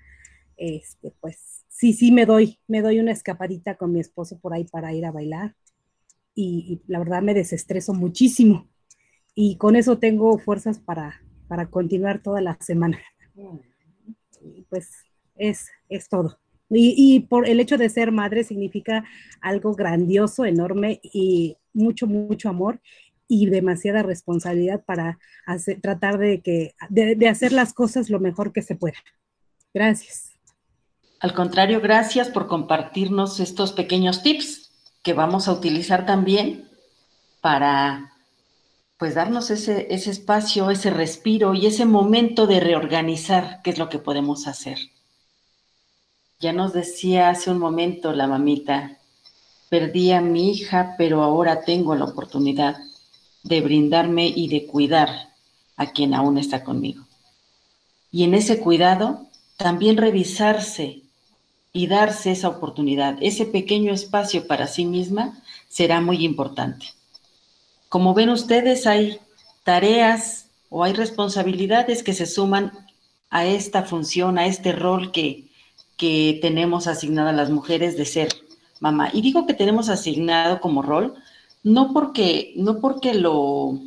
este, 0.56 1.12
pues 1.21 1.64
sí, 1.68 1.92
sí 1.92 2.11
me 2.11 2.26
doy, 2.26 2.59
me 2.66 2.83
doy 2.83 2.99
una 2.99 3.12
escapadita 3.12 3.76
con 3.76 3.92
mi 3.92 4.00
esposo 4.00 4.40
por 4.40 4.52
ahí 4.52 4.64
para 4.64 4.92
ir 4.92 5.06
a 5.06 5.12
bailar. 5.12 5.54
y 6.35 6.80
la 6.88 6.99
verdad 6.99 7.23
me 7.23 7.35
desestreso 7.35 7.94
muchísimo 7.94 8.66
y 9.34 9.56
con 9.56 9.76
eso 9.76 9.98
tengo 9.98 10.38
fuerzas 10.38 10.78
para, 10.78 11.20
para 11.48 11.66
continuar 11.66 12.22
toda 12.22 12.40
la 12.40 12.56
semana. 12.60 12.98
Pues 14.68 14.90
es, 15.36 15.68
es 15.88 16.08
todo. 16.08 16.38
Y, 16.70 16.94
y, 16.96 17.20
por 17.20 17.48
el 17.48 17.60
hecho 17.60 17.76
de 17.76 17.88
ser 17.88 18.10
madre 18.10 18.42
significa 18.42 19.04
algo 19.40 19.74
grandioso, 19.74 20.44
enorme 20.44 21.00
y 21.02 21.56
mucho, 21.72 22.06
mucho 22.06 22.48
amor 22.48 22.80
y 23.28 23.46
demasiada 23.46 24.02
responsabilidad 24.02 24.82
para 24.84 25.18
hacer, 25.46 25.80
tratar 25.80 26.18
de, 26.18 26.40
que, 26.40 26.74
de, 26.88 27.16
de 27.16 27.28
hacer 27.28 27.52
las 27.52 27.72
cosas 27.74 28.10
lo 28.10 28.18
mejor 28.18 28.52
que 28.52 28.62
se 28.62 28.76
pueda. 28.76 28.96
Gracias. 29.72 30.30
Al 31.20 31.34
contrario, 31.34 31.80
gracias 31.80 32.28
por 32.28 32.48
compartirnos 32.48 33.40
estos 33.40 33.72
pequeños 33.72 34.22
tips 34.22 34.70
que 35.02 35.12
vamos 35.12 35.48
a 35.48 35.52
utilizar 35.52 36.06
también 36.06 36.68
para 37.40 38.13
pues 38.98 39.14
darnos 39.14 39.50
ese, 39.50 39.88
ese 39.90 40.10
espacio, 40.10 40.70
ese 40.70 40.90
respiro 40.90 41.54
y 41.54 41.66
ese 41.66 41.84
momento 41.84 42.46
de 42.46 42.60
reorganizar 42.60 43.60
qué 43.62 43.70
es 43.70 43.78
lo 43.78 43.88
que 43.88 43.98
podemos 43.98 44.46
hacer. 44.46 44.78
Ya 46.40 46.52
nos 46.52 46.72
decía 46.72 47.30
hace 47.30 47.50
un 47.50 47.58
momento 47.58 48.12
la 48.12 48.26
mamita, 48.26 48.98
perdí 49.68 50.12
a 50.12 50.20
mi 50.20 50.50
hija, 50.50 50.94
pero 50.98 51.22
ahora 51.22 51.64
tengo 51.64 51.94
la 51.94 52.04
oportunidad 52.04 52.76
de 53.42 53.60
brindarme 53.60 54.26
y 54.28 54.48
de 54.48 54.66
cuidar 54.66 55.34
a 55.76 55.92
quien 55.92 56.14
aún 56.14 56.38
está 56.38 56.64
conmigo. 56.64 57.04
Y 58.10 58.24
en 58.24 58.34
ese 58.34 58.60
cuidado, 58.60 59.26
también 59.56 59.96
revisarse 59.96 61.02
y 61.72 61.88
darse 61.88 62.30
esa 62.30 62.48
oportunidad, 62.48 63.16
ese 63.20 63.46
pequeño 63.46 63.92
espacio 63.92 64.46
para 64.46 64.66
sí 64.66 64.84
misma, 64.84 65.42
será 65.68 66.00
muy 66.00 66.24
importante. 66.24 66.86
Como 67.94 68.12
ven 68.12 68.30
ustedes, 68.30 68.88
hay 68.88 69.20
tareas 69.62 70.50
o 70.68 70.82
hay 70.82 70.94
responsabilidades 70.94 72.02
que 72.02 72.12
se 72.12 72.26
suman 72.26 72.72
a 73.30 73.46
esta 73.46 73.84
función, 73.84 74.36
a 74.36 74.46
este 74.46 74.72
rol 74.72 75.12
que, 75.12 75.52
que 75.96 76.40
tenemos 76.42 76.88
asignado 76.88 77.28
a 77.28 77.32
las 77.32 77.50
mujeres 77.50 77.96
de 77.96 78.04
ser 78.04 78.30
mamá. 78.80 79.10
Y 79.12 79.22
digo 79.22 79.46
que 79.46 79.54
tenemos 79.54 79.90
asignado 79.90 80.60
como 80.60 80.82
rol, 80.82 81.14
no 81.62 81.92
porque, 81.92 82.52
no 82.56 82.80
porque 82.80 83.14
lo, 83.14 83.78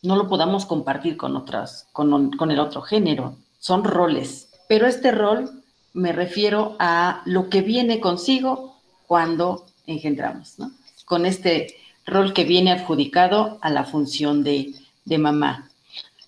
no 0.00 0.16
lo 0.16 0.28
podamos 0.28 0.64
compartir 0.64 1.18
con 1.18 1.36
otras, 1.36 1.88
con, 1.92 2.30
con 2.38 2.50
el 2.50 2.58
otro 2.58 2.80
género, 2.80 3.36
son 3.58 3.84
roles. 3.84 4.48
Pero 4.66 4.86
este 4.86 5.12
rol 5.12 5.62
me 5.92 6.12
refiero 6.12 6.74
a 6.78 7.20
lo 7.26 7.50
que 7.50 7.60
viene 7.60 8.00
consigo 8.00 8.80
cuando 9.06 9.66
engendramos, 9.86 10.58
¿no? 10.58 10.70
Con 11.04 11.26
este 11.26 11.76
rol 12.06 12.32
que 12.32 12.44
viene 12.44 12.72
adjudicado 12.72 13.58
a 13.60 13.70
la 13.70 13.84
función 13.84 14.44
de, 14.44 14.74
de 15.04 15.18
mamá. 15.18 15.68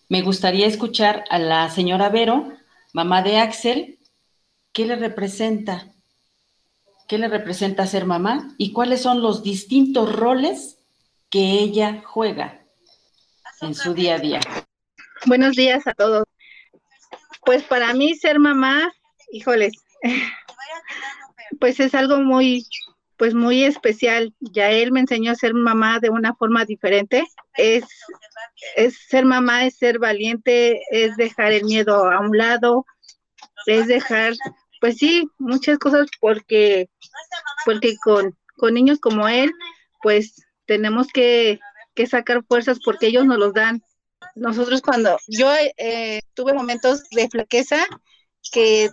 Me 0.09 0.23
gustaría 0.23 0.67
escuchar 0.67 1.25
a 1.31 1.39
la 1.39 1.71
señora 1.71 2.09
Vero, 2.09 2.53
mamá 2.93 3.23
de 3.23 3.39
Axel, 3.39 3.99
¿qué 4.73 4.87
le 4.87 4.97
representa? 4.97 5.93
¿Qué 7.07 7.19
le 7.19 7.29
representa 7.29 7.87
ser 7.87 8.05
mamá? 8.05 8.55
¿Y 8.59 8.73
cuáles 8.73 9.03
son 9.03 9.23
los 9.23 9.43
distintos 9.43 10.15
roles 10.15 10.79
que 11.31 11.53
ella 11.53 12.03
juega 12.05 12.61
en 13.61 13.75
su 13.75 13.95
día 13.95 14.17
a 14.17 14.19
día? 14.19 14.41
Buenos 15.27 15.57
días 15.57 15.87
a 15.87 15.95
todos. 15.95 16.25
Pues 17.45 17.63
para 17.63 17.95
mí 17.95 18.15
ser 18.15 18.39
mamá, 18.39 18.93
híjoles, 19.33 19.73
pues 21.61 21.81
es 21.81 21.95
algo 21.95 22.19
muy, 22.19 22.67
pues 23.19 23.35
muy 23.35 23.65
especial. 23.65 24.33
Ya 24.41 24.71
él 24.71 24.93
me 24.93 25.01
enseñó 25.01 25.33
a 25.33 25.35
ser 25.35 25.53
mamá 25.53 25.99
de 26.01 26.09
una 26.09 26.35
forma 26.35 26.65
diferente. 26.65 27.25
Es, 27.55 27.85
es 28.77 28.97
ser 29.09 29.25
mamá, 29.25 29.67
es 29.67 29.77
ser 29.77 29.99
valiente, 29.99 30.81
es 30.91 31.17
dejar 31.17 31.53
el 31.53 31.65
miedo 31.65 32.11
a 32.11 32.21
un 32.21 32.39
lado, 32.39 32.87
es 33.67 33.89
dejar, 33.89 34.35
pues 34.81 34.97
sí, 34.97 35.29
muchas 35.39 35.79
cosas 35.79 36.09
porque, 36.21 36.89
porque 37.67 37.97
con, 38.03 38.37
con 38.57 38.75
niños 38.75 39.01
como 39.01 39.29
él, 39.29 39.53
pues 40.01 40.37
tenemos 40.67 41.09
que, 41.09 41.59
que 41.95 42.07
sacar 42.07 42.45
fuerzas 42.45 42.79
porque 42.85 43.09
ellos 43.09 43.27
nos 43.27 43.39
los 43.39 43.53
dan. 43.53 43.83
Nosotros 44.37 44.81
cuando 44.81 45.19
yo 45.27 45.53
eh, 45.77 46.21
tuve 46.35 46.55
momentos 46.55 47.03
de 47.11 47.29
flaqueza 47.29 47.85
que 48.53 48.91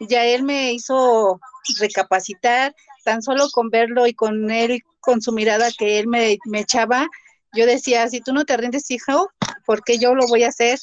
ya 0.00 0.26
él 0.26 0.42
me 0.42 0.72
hizo 0.74 1.40
recapacitar, 1.78 2.74
tan 3.04 3.22
solo 3.22 3.48
con 3.50 3.70
verlo 3.70 4.06
y 4.06 4.14
con 4.14 4.50
él, 4.50 4.82
con 5.00 5.20
su 5.20 5.32
mirada 5.32 5.70
que 5.76 5.98
él 5.98 6.06
me, 6.06 6.38
me 6.46 6.60
echaba, 6.60 7.08
yo 7.52 7.66
decía, 7.66 8.08
si 8.08 8.20
tú 8.20 8.32
no 8.32 8.44
te 8.44 8.56
rindes, 8.56 8.90
hijo, 8.90 9.30
¿por 9.66 9.84
qué 9.84 9.98
yo 9.98 10.14
lo 10.14 10.26
voy 10.26 10.44
a 10.44 10.48
hacer? 10.48 10.78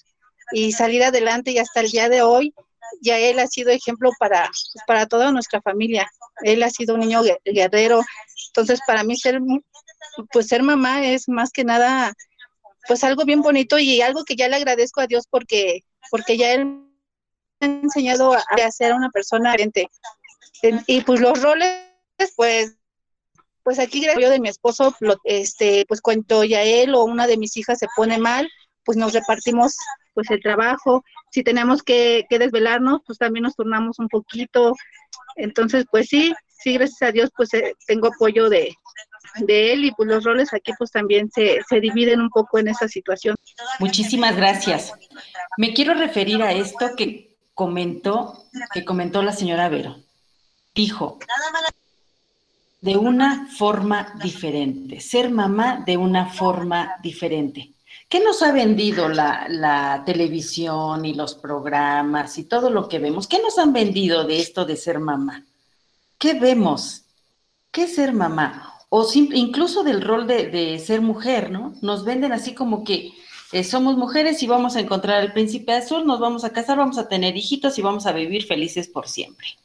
Y 0.51 0.71
salir 0.71 1.03
adelante 1.03 1.51
y 1.51 1.57
hasta 1.57 1.81
el 1.81 1.89
día 1.89 2.09
de 2.09 2.21
hoy, 2.21 2.53
ya 3.01 3.17
él 3.17 3.39
ha 3.39 3.47
sido 3.47 3.71
ejemplo 3.71 4.11
para, 4.19 4.45
pues, 4.45 4.83
para 4.85 5.05
toda 5.07 5.31
nuestra 5.31 5.61
familia. 5.61 6.09
Él 6.41 6.61
ha 6.63 6.69
sido 6.69 6.95
un 6.95 7.01
niño 7.01 7.21
guerrero. 7.43 8.01
Entonces, 8.47 8.79
para 8.85 9.03
mí 9.03 9.17
ser, 9.17 9.39
pues 10.31 10.47
ser 10.47 10.63
mamá 10.63 11.05
es 11.05 11.27
más 11.27 11.51
que 11.51 11.63
nada, 11.63 12.13
pues 12.87 13.03
algo 13.03 13.25
bien 13.25 13.41
bonito 13.41 13.77
y 13.79 14.01
algo 14.01 14.23
que 14.23 14.35
ya 14.35 14.47
le 14.47 14.55
agradezco 14.55 15.01
a 15.01 15.07
Dios 15.07 15.25
porque, 15.29 15.83
porque 16.11 16.37
ya 16.37 16.53
él 16.53 16.65
me 16.65 16.87
ha 17.61 17.65
enseñado 17.65 18.33
a, 18.33 18.43
a 18.63 18.71
ser 18.71 18.93
una 18.93 19.09
persona 19.09 19.51
diferente. 19.51 19.87
Y 20.87 21.01
pues 21.01 21.19
los 21.19 21.41
roles, 21.41 21.73
pues, 22.35 22.75
pues 23.63 23.79
aquí 23.79 24.05
yo 24.19 24.29
de 24.29 24.39
mi 24.39 24.49
esposo, 24.49 24.95
este, 25.23 25.85
pues 25.87 26.01
cuando 26.01 26.43
ya 26.43 26.63
él 26.63 26.95
o 26.95 27.03
una 27.03 27.27
de 27.27 27.37
mis 27.37 27.55
hijas 27.57 27.79
se 27.79 27.87
pone 27.95 28.17
mal, 28.17 28.49
pues 28.83 28.97
nos 28.97 29.13
repartimos 29.13 29.75
pues 30.13 30.29
el 30.31 30.41
trabajo. 30.41 31.03
Si 31.31 31.43
tenemos 31.43 31.83
que, 31.83 32.25
que 32.29 32.39
desvelarnos, 32.39 33.01
pues 33.05 33.17
también 33.17 33.43
nos 33.43 33.55
turnamos 33.55 33.99
un 33.99 34.07
poquito. 34.07 34.73
Entonces, 35.35 35.85
pues 35.91 36.07
sí, 36.07 36.33
sí, 36.47 36.73
gracias 36.73 37.01
a 37.03 37.11
Dios, 37.11 37.29
pues 37.35 37.53
eh, 37.53 37.73
tengo 37.85 38.07
apoyo 38.07 38.49
de, 38.49 38.73
de 39.37 39.73
él 39.73 39.85
y 39.85 39.91
pues 39.91 40.09
los 40.09 40.23
roles 40.23 40.53
aquí 40.53 40.71
pues 40.77 40.91
también 40.91 41.29
se, 41.31 41.59
se 41.67 41.79
dividen 41.79 42.21
un 42.21 42.29
poco 42.29 42.59
en 42.59 42.67
esa 42.67 42.87
situación. 42.87 43.35
Muchísimas 43.79 44.35
gracias. 44.35 44.93
Me 45.57 45.73
quiero 45.73 45.93
referir 45.93 46.41
a 46.41 46.51
esto 46.51 46.95
que 46.97 47.37
comentó, 47.53 48.45
que 48.73 48.85
comentó 48.85 49.21
la 49.21 49.33
señora 49.33 49.69
Vero. 49.69 49.97
Dijo, 50.79 51.19
de 52.79 52.95
una 52.95 53.49
forma 53.57 54.13
diferente, 54.23 55.01
ser 55.01 55.29
mamá 55.29 55.83
de 55.85 55.97
una 55.97 56.27
forma 56.27 56.95
diferente. 57.03 57.73
¿Qué 58.07 58.21
nos 58.21 58.41
ha 58.41 58.53
vendido 58.53 59.09
la, 59.09 60.03
televisión 60.05 61.03
y 61.03 61.15
los 61.15 61.35
programas 61.35 62.37
y 62.37 62.45
todo 62.45 62.69
lo 62.69 62.87
que 62.87 62.99
vemos? 62.99 63.27
¿Qué 63.27 63.41
nos 63.41 63.59
han 63.59 63.73
vendido 63.73 64.23
de 64.23 64.39
esto 64.39 64.63
de 64.63 64.77
ser 64.77 64.99
mamá? 64.99 65.43
¿Qué 66.17 66.35
vemos? 66.35 67.01
¿Qué 67.71 67.83
es 67.83 67.95
ser 67.95 68.13
mamá? 68.13 68.73
O 68.87 69.05
incluso 69.13 69.83
del 69.83 70.01
rol 70.01 70.27
de, 70.27 70.47
de, 70.47 70.79
ser 70.79 71.01
mujer, 71.01 71.51
¿no? 71.51 71.73
Nos 71.81 72.05
venden 72.05 72.31
así 72.31 72.55
como 72.55 72.85
que 72.85 73.11
eh, 73.51 73.65
somos 73.65 73.97
mujeres 73.97 74.41
y 74.43 74.47
vamos 74.47 74.77
a 74.77 74.79
encontrar 74.79 75.19
al 75.19 75.33
príncipe 75.33 75.73
azul, 75.73 76.05
nos 76.05 76.21
vamos 76.21 76.45
a 76.45 76.53
casar, 76.53 76.77
vamos 76.77 76.97
a 76.97 77.09
tener 77.09 77.35
hijitos 77.35 77.77
y 77.77 77.81
vamos 77.81 78.05
a 78.05 78.13
vivir 78.13 78.45
felices 78.45 78.87
por 78.87 79.09
siempre. 79.09 79.57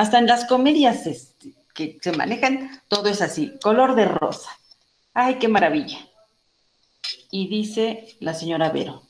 Hasta 0.00 0.18
en 0.18 0.26
las 0.26 0.46
comedias 0.46 1.06
este, 1.06 1.52
que 1.74 1.98
se 2.00 2.12
manejan, 2.12 2.70
todo 2.88 3.10
es 3.10 3.20
así, 3.20 3.52
color 3.62 3.94
de 3.94 4.06
rosa. 4.06 4.48
¡Ay, 5.12 5.34
qué 5.38 5.46
maravilla! 5.46 5.98
Y 7.30 7.48
dice 7.48 8.16
la 8.18 8.32
señora 8.32 8.70
Vero, 8.70 9.02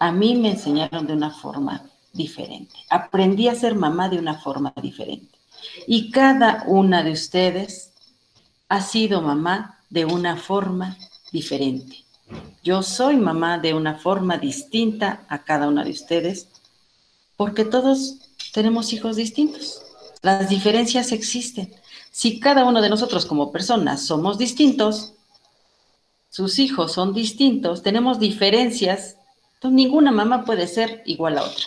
a 0.00 0.10
mí 0.10 0.34
me 0.34 0.50
enseñaron 0.50 1.06
de 1.06 1.12
una 1.12 1.30
forma 1.30 1.88
diferente. 2.12 2.74
Aprendí 2.90 3.46
a 3.46 3.54
ser 3.54 3.76
mamá 3.76 4.08
de 4.08 4.18
una 4.18 4.34
forma 4.34 4.74
diferente. 4.82 5.38
Y 5.86 6.10
cada 6.10 6.64
una 6.66 7.04
de 7.04 7.12
ustedes 7.12 7.92
ha 8.68 8.80
sido 8.80 9.22
mamá 9.22 9.84
de 9.88 10.04
una 10.04 10.36
forma 10.36 10.98
diferente. 11.30 12.06
Yo 12.64 12.82
soy 12.82 13.18
mamá 13.18 13.58
de 13.58 13.72
una 13.72 13.98
forma 13.98 14.36
distinta 14.38 15.26
a 15.28 15.44
cada 15.44 15.68
una 15.68 15.84
de 15.84 15.92
ustedes 15.92 16.48
porque 17.36 17.64
todos 17.64 18.18
tenemos 18.52 18.92
hijos 18.92 19.14
distintos. 19.14 19.84
Las 20.24 20.48
diferencias 20.48 21.12
existen. 21.12 21.70
Si 22.10 22.40
cada 22.40 22.64
uno 22.64 22.80
de 22.80 22.88
nosotros 22.88 23.26
como 23.26 23.52
personas 23.52 24.06
somos 24.06 24.38
distintos, 24.38 25.12
sus 26.30 26.58
hijos 26.58 26.92
son 26.92 27.12
distintos, 27.12 27.82
tenemos 27.82 28.18
diferencias, 28.18 29.18
entonces 29.56 29.76
ninguna 29.76 30.12
mamá 30.12 30.46
puede 30.46 30.66
ser 30.66 31.02
igual 31.04 31.36
a 31.36 31.42
otra. 31.42 31.66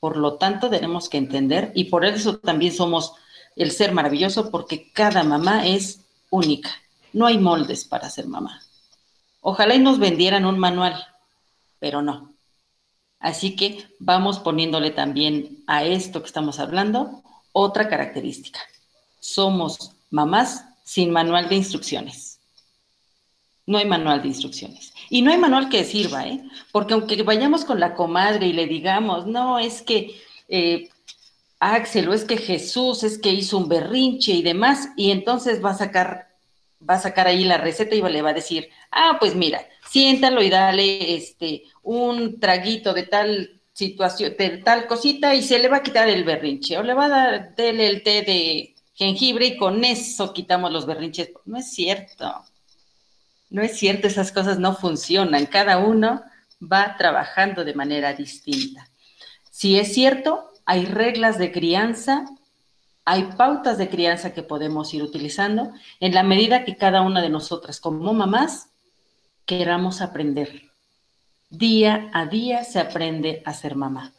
Por 0.00 0.18
lo 0.18 0.34
tanto, 0.34 0.68
tenemos 0.68 1.08
que 1.08 1.16
entender 1.16 1.72
y 1.74 1.84
por 1.84 2.04
eso 2.04 2.36
también 2.36 2.74
somos 2.74 3.14
el 3.56 3.70
ser 3.70 3.92
maravilloso 3.92 4.50
porque 4.50 4.92
cada 4.92 5.22
mamá 5.22 5.66
es 5.66 6.00
única. 6.28 6.72
No 7.14 7.24
hay 7.24 7.38
moldes 7.38 7.86
para 7.86 8.10
ser 8.10 8.26
mamá. 8.26 8.60
Ojalá 9.40 9.76
y 9.76 9.78
nos 9.78 9.98
vendieran 9.98 10.44
un 10.44 10.58
manual, 10.58 11.02
pero 11.78 12.02
no. 12.02 12.34
Así 13.18 13.56
que 13.56 13.82
vamos 13.98 14.40
poniéndole 14.40 14.90
también 14.90 15.64
a 15.66 15.84
esto 15.84 16.20
que 16.20 16.26
estamos 16.26 16.58
hablando 16.60 17.23
otra 17.54 17.88
característica. 17.88 18.60
Somos 19.20 19.92
mamás 20.10 20.64
sin 20.84 21.10
manual 21.10 21.48
de 21.48 21.54
instrucciones. 21.54 22.40
No 23.64 23.78
hay 23.78 23.86
manual 23.86 24.20
de 24.20 24.28
instrucciones. 24.28 24.92
Y 25.08 25.22
no 25.22 25.30
hay 25.30 25.38
manual 25.38 25.70
que 25.70 25.84
sirva, 25.84 26.26
¿eh? 26.26 26.42
Porque 26.72 26.92
aunque 26.92 27.22
vayamos 27.22 27.64
con 27.64 27.80
la 27.80 27.94
comadre 27.94 28.48
y 28.48 28.52
le 28.52 28.66
digamos, 28.66 29.26
no, 29.26 29.58
es 29.58 29.82
que 29.82 30.20
eh, 30.48 30.90
Axel 31.60 32.08
o 32.08 32.12
es 32.12 32.24
que 32.24 32.36
Jesús 32.36 33.04
es 33.04 33.18
que 33.18 33.30
hizo 33.30 33.56
un 33.56 33.68
berrinche 33.68 34.32
y 34.32 34.42
demás, 34.42 34.88
y 34.96 35.12
entonces 35.12 35.64
va 35.64 35.70
a 35.70 35.78
sacar, 35.78 36.28
va 36.86 36.94
a 36.94 37.00
sacar 37.00 37.28
ahí 37.28 37.44
la 37.44 37.56
receta 37.56 37.94
y 37.94 38.02
le 38.02 38.22
va 38.22 38.30
a 38.30 38.34
decir, 38.34 38.68
ah, 38.90 39.16
pues 39.20 39.34
mira, 39.34 39.66
siéntalo 39.88 40.42
y 40.42 40.50
dale 40.50 41.14
este, 41.14 41.62
un 41.82 42.40
traguito 42.40 42.92
de 42.92 43.04
tal 43.04 43.60
situación, 43.74 44.34
de 44.38 44.58
tal 44.58 44.86
cosita 44.86 45.34
y 45.34 45.42
se 45.42 45.58
le 45.58 45.68
va 45.68 45.78
a 45.78 45.82
quitar 45.82 46.08
el 46.08 46.24
berrinche, 46.24 46.78
o 46.78 46.82
le 46.82 46.94
va 46.94 47.06
a 47.06 47.08
dar 47.08 47.54
el 47.58 48.02
té 48.02 48.22
de 48.22 48.74
jengibre 48.94 49.46
y 49.46 49.56
con 49.58 49.84
eso 49.84 50.32
quitamos 50.32 50.72
los 50.72 50.86
berrinches. 50.86 51.32
No 51.44 51.58
es 51.58 51.70
cierto. 51.72 52.44
No 53.50 53.62
es 53.62 53.76
cierto, 53.76 54.06
esas 54.06 54.32
cosas 54.32 54.58
no 54.58 54.74
funcionan. 54.74 55.46
Cada 55.46 55.78
uno 55.78 56.22
va 56.60 56.96
trabajando 56.96 57.64
de 57.64 57.74
manera 57.74 58.14
distinta. 58.14 58.88
Si 59.50 59.78
es 59.78 59.92
cierto, 59.92 60.50
hay 60.64 60.86
reglas 60.86 61.38
de 61.38 61.52
crianza, 61.52 62.24
hay 63.04 63.24
pautas 63.36 63.76
de 63.76 63.90
crianza 63.90 64.32
que 64.32 64.42
podemos 64.42 64.94
ir 64.94 65.02
utilizando 65.02 65.72
en 66.00 66.14
la 66.14 66.22
medida 66.22 66.64
que 66.64 66.76
cada 66.76 67.02
una 67.02 67.20
de 67.20 67.28
nosotras 67.28 67.80
como 67.80 68.14
mamás 68.14 68.70
queramos 69.46 70.00
aprender. 70.00 70.73
Día 71.50 72.10
a 72.12 72.26
día 72.26 72.64
se 72.64 72.80
aprende 72.80 73.42
a 73.44 73.54
ser 73.54 73.76
mamá. 73.76 74.12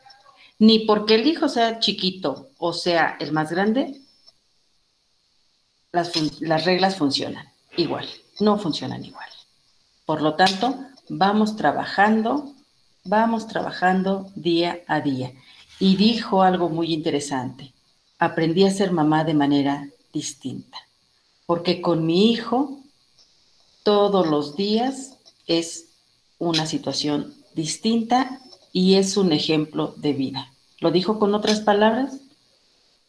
Ni 0.57 0.79
porque 0.79 1.15
el 1.15 1.27
hijo 1.27 1.49
sea 1.49 1.79
chiquito 1.79 2.49
o 2.57 2.71
sea 2.71 3.17
el 3.19 3.31
más 3.31 3.51
grande, 3.51 4.01
las, 5.91 6.11
las 6.41 6.65
reglas 6.65 6.97
funcionan. 6.97 7.51
igual, 7.77 8.07
no 8.39 8.57
funcionan 8.57 9.03
igual. 9.03 9.29
Por 10.05 10.21
lo 10.21 10.35
tanto, 10.35 10.77
vamos 11.09 11.55
trabajando, 11.55 12.53
vamos 13.03 13.47
trabajando 13.47 14.31
día 14.35 14.79
a 14.87 15.01
día. 15.01 15.33
Y 15.79 15.95
dijo 15.95 16.41
algo 16.41 16.69
muy 16.69 16.93
interesante, 16.93 17.73
aprendí 18.19 18.65
a 18.65 18.71
ser 18.71 18.91
mamá 18.91 19.23
de 19.23 19.33
manera 19.33 19.89
distinta, 20.13 20.77
porque 21.45 21.81
con 21.81 22.05
mi 22.05 22.31
hijo 22.31 22.79
todos 23.83 24.27
los 24.27 24.55
días 24.55 25.17
es 25.47 25.84
una 26.37 26.65
situación 26.65 27.33
distinta 27.53 28.41
y 28.71 28.95
es 28.95 29.17
un 29.17 29.31
ejemplo 29.31 29.93
de 29.97 30.13
vida. 30.13 30.51
¿Lo 30.79 30.91
dijo 30.91 31.19
con 31.19 31.33
otras 31.33 31.61
palabras? 31.61 32.19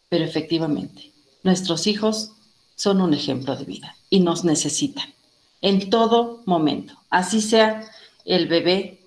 Pero 0.08 0.24
efectivamente, 0.24 1.12
nuestros 1.42 1.86
hijos 1.86 2.32
son 2.76 3.00
un 3.00 3.14
ejemplo 3.14 3.56
de 3.56 3.64
vida 3.64 3.96
y 4.10 4.20
nos 4.20 4.44
necesitan 4.44 5.16
en 5.62 5.90
todo 5.90 6.42
momento, 6.46 6.94
así 7.10 7.40
sea 7.40 7.90
el 8.24 8.46
bebé 8.46 9.00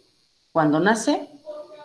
cuando 0.51 0.79
nace 0.79 1.29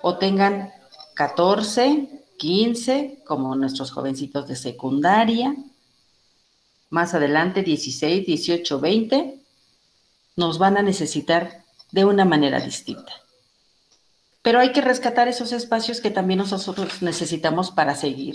o 0.02 0.16
tengan 0.16 0.72
14, 1.14 2.08
15, 2.38 3.22
como 3.24 3.54
nuestros 3.56 3.90
jovencitos 3.90 4.48
de 4.48 4.56
secundaria, 4.56 5.54
más 6.90 7.14
adelante 7.14 7.62
16, 7.62 8.26
18, 8.26 8.80
20, 8.80 9.40
nos 10.36 10.58
van 10.58 10.76
a 10.76 10.82
necesitar 10.82 11.63
de 11.94 12.04
una 12.04 12.24
manera 12.24 12.58
distinta. 12.58 13.12
Pero 14.42 14.58
hay 14.58 14.72
que 14.72 14.80
rescatar 14.80 15.28
esos 15.28 15.52
espacios 15.52 16.00
que 16.00 16.10
también 16.10 16.38
nosotros 16.38 17.02
necesitamos 17.02 17.70
para 17.70 17.94
seguir, 17.94 18.34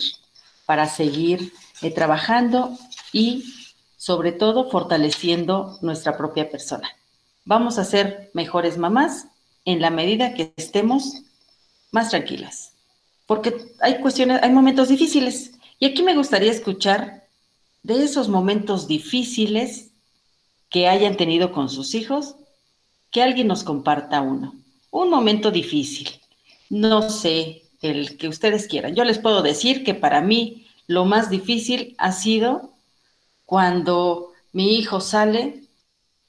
para 0.65 0.87
seguir 0.87 1.51
eh, 1.81 1.91
trabajando 1.91 2.77
y 3.11 3.53
sobre 3.97 4.31
todo 4.31 4.69
fortaleciendo 4.69 5.77
nuestra 5.81 6.17
propia 6.17 6.49
persona. 6.49 6.87
Vamos 7.43 7.77
a 7.77 7.83
ser 7.83 8.31
mejores 8.33 8.77
mamás 8.77 9.27
en 9.65 9.81
la 9.81 9.89
medida 9.89 10.33
que 10.35 10.53
estemos 10.55 11.15
más 11.91 12.11
tranquilas, 12.11 12.71
porque 13.25 13.73
hay 13.81 13.99
cuestiones, 13.99 14.41
hay 14.41 14.51
momentos 14.51 14.87
difíciles 14.87 15.51
y 15.79 15.87
aquí 15.87 16.01
me 16.01 16.15
gustaría 16.15 16.51
escuchar 16.51 17.27
de 17.83 18.05
esos 18.05 18.29
momentos 18.29 18.87
difíciles 18.87 19.89
que 20.69 20.87
hayan 20.87 21.17
tenido 21.17 21.51
con 21.51 21.67
sus 21.67 21.93
hijos, 21.93 22.35
que 23.11 23.21
alguien 23.21 23.47
nos 23.47 23.63
comparta 23.63 24.21
uno. 24.21 24.55
Un 24.91 25.09
momento 25.09 25.51
difícil, 25.51 26.09
no 26.69 27.09
sé, 27.09 27.63
el 27.81 28.17
que 28.17 28.27
ustedes 28.27 28.67
quieran. 28.67 28.95
Yo 28.95 29.03
les 29.03 29.19
puedo 29.19 29.41
decir 29.41 29.83
que 29.83 29.93
para 29.93 30.21
mí 30.21 30.67
lo 30.87 31.05
más 31.05 31.29
difícil 31.29 31.95
ha 31.97 32.11
sido 32.11 32.73
cuando 33.45 34.33
mi 34.51 34.77
hijo 34.77 35.01
sale, 35.01 35.63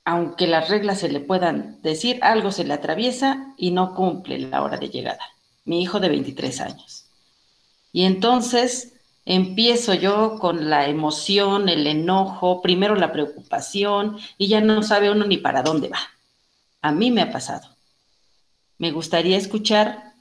aunque 0.05 0.47
las 0.47 0.69
reglas 0.69 1.01
se 1.01 1.09
le 1.09 1.21
puedan 1.21 1.81
decir, 1.83 2.19
algo 2.23 2.53
se 2.53 2.65
le 2.65 2.75
atraviesa 2.75 3.55
y 3.57 3.71
no 3.71 3.95
cumple 3.95 4.39
la 4.39 4.63
hora 4.63 4.77
de 4.77 4.89
llegada. 4.89 5.25
Mi 5.65 5.83
hijo 5.83 6.01
de 6.01 6.09
23 6.09 6.61
años. 6.61 7.07
Y 7.93 8.05
entonces 8.05 8.95
empiezo 9.25 9.95
yo 9.95 10.39
con 10.39 10.71
la 10.71 10.89
emoción, 10.89 11.69
el 11.69 11.87
enojo, 11.87 12.63
primero 12.63 12.95
la 12.95 13.13
preocupación 13.13 14.19
y 14.39 14.49
ya 14.49 14.61
no 14.61 14.83
sabe 14.83 15.11
uno 15.11 15.27
ni 15.27 15.37
para 15.39 15.63
dónde 15.63 15.89
va. 15.89 15.99
A 16.83 16.93
mí 16.93 17.11
me 17.11 17.23
ha 17.23 17.31
pasado. 17.31 17.69
Me 18.79 18.91
gustaría 18.91 19.37
escuchar 19.37 20.15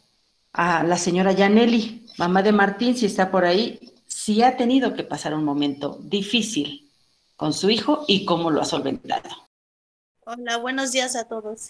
a 0.52 0.84
la 0.84 0.98
señora 0.98 1.32
Yaneli, 1.32 2.06
mamá 2.18 2.44
de 2.44 2.52
Martín, 2.52 2.98
si 2.98 3.06
está 3.06 3.32
por 3.32 3.46
ahí, 3.46 3.94
si 4.08 4.44
ha 4.44 4.58
tenido 4.58 4.94
que 4.94 5.04
pasar 5.04 5.34
un 5.34 5.46
momento 5.46 6.00
difícil 6.02 6.92
con 7.38 7.54
su 7.54 7.70
hijo 7.70 8.04
y 8.08 8.26
cómo 8.26 8.52
lo 8.52 8.62
ha 8.62 8.66
solventado. 8.66 9.30
Hola, 10.26 10.58
buenos 10.58 10.92
días 10.92 11.16
a 11.16 11.24
todos. 11.24 11.70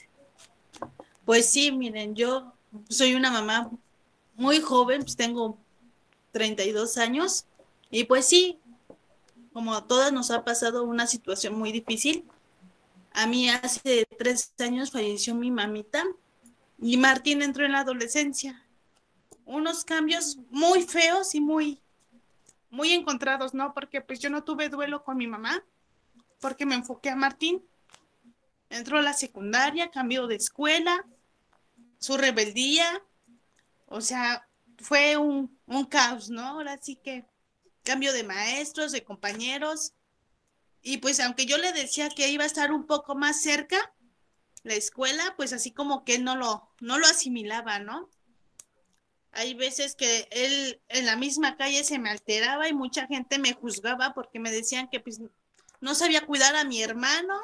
Pues 1.26 1.48
sí, 1.48 1.72
miren, 1.72 2.16
yo 2.16 2.54
soy 2.90 3.14
una 3.14 3.30
mamá 3.30 3.70
muy 4.36 4.60
joven, 4.60 5.02
pues 5.04 5.16
tengo 5.16 5.58
32 6.32 6.98
años 6.98 7.46
y 7.92 8.06
pues 8.06 8.26
sí, 8.26 8.58
como 9.54 9.76
a 9.76 9.86
todas 9.86 10.12
nos 10.12 10.32
ha 10.32 10.44
pasado 10.44 10.84
una 10.84 11.06
situación 11.06 11.58
muy 11.58 11.72
difícil. 11.72 12.26
A 13.12 13.28
mí 13.28 13.50
hace 13.50 14.08
tres 14.18 14.54
años 14.60 14.92
falleció 14.92 15.36
mi 15.36 15.52
mamita 15.52 16.04
y 16.78 16.98
Martín 16.98 17.42
entró 17.42 17.66
en 17.66 17.74
la 17.74 17.80
adolescencia. 17.80 18.66
Unos 19.46 19.84
cambios 19.84 20.38
muy 20.50 20.84
feos 20.84 21.36
y 21.36 21.42
muy 21.42 21.82
muy 22.70 22.94
encontrados, 22.94 23.54
¿no? 23.54 23.74
Porque 23.74 24.02
pues 24.02 24.20
yo 24.20 24.30
no 24.30 24.44
tuve 24.44 24.70
duelo 24.70 25.04
con 25.04 25.18
mi 25.18 25.28
mamá, 25.28 25.64
porque 26.40 26.66
me 26.66 26.76
enfoqué 26.76 27.10
a 27.10 27.16
Martín. 27.16 27.66
Entró 28.70 29.00
a 29.00 29.02
la 29.02 29.14
secundaria, 29.14 29.90
cambió 29.90 30.28
de 30.28 30.36
escuela, 30.36 31.06
su 31.98 32.18
rebeldía, 32.18 33.04
o 33.88 34.02
sea, 34.02 34.48
fue 34.78 35.18
un, 35.18 35.58
un 35.66 35.86
caos, 35.86 36.30
¿no? 36.30 36.42
Ahora 36.42 36.78
sí 36.80 36.96
que 36.96 37.26
cambio 37.84 38.14
de 38.14 38.24
maestros, 38.24 38.92
de 38.92 39.04
compañeros, 39.04 39.94
y 40.82 40.98
pues 40.98 41.20
aunque 41.20 41.46
yo 41.46 41.58
le 41.58 41.74
decía 41.74 42.10
que 42.10 42.30
iba 42.30 42.44
a 42.44 42.48
estar 42.48 42.72
un 42.72 42.86
poco 42.86 43.16
más 43.16 43.42
cerca, 43.42 43.94
la 44.64 44.76
escuela, 44.76 45.34
pues 45.38 45.54
así 45.54 45.72
como 45.72 46.04
que 46.04 46.20
no 46.20 46.36
lo, 46.36 46.70
no 46.80 46.98
lo 46.98 47.08
asimilaba, 47.08 47.80
¿no? 47.80 48.10
Hay 49.32 49.54
veces 49.54 49.96
que 49.96 50.28
él 50.32 50.82
en 50.88 51.06
la 51.06 51.16
misma 51.16 51.56
calle 51.56 51.84
se 51.84 52.00
me 52.00 52.10
alteraba 52.10 52.68
y 52.68 52.74
mucha 52.74 53.08
gente 53.08 53.40
me 53.40 53.54
juzgaba 53.54 54.14
porque 54.14 54.40
me 54.40 54.52
decían 54.52 54.90
que 54.90 55.00
pues 55.00 55.22
no 55.82 55.96
sabía 55.96 56.26
cuidar 56.26 56.56
a 56.56 56.64
mi 56.64 56.82
hermano 56.82 57.40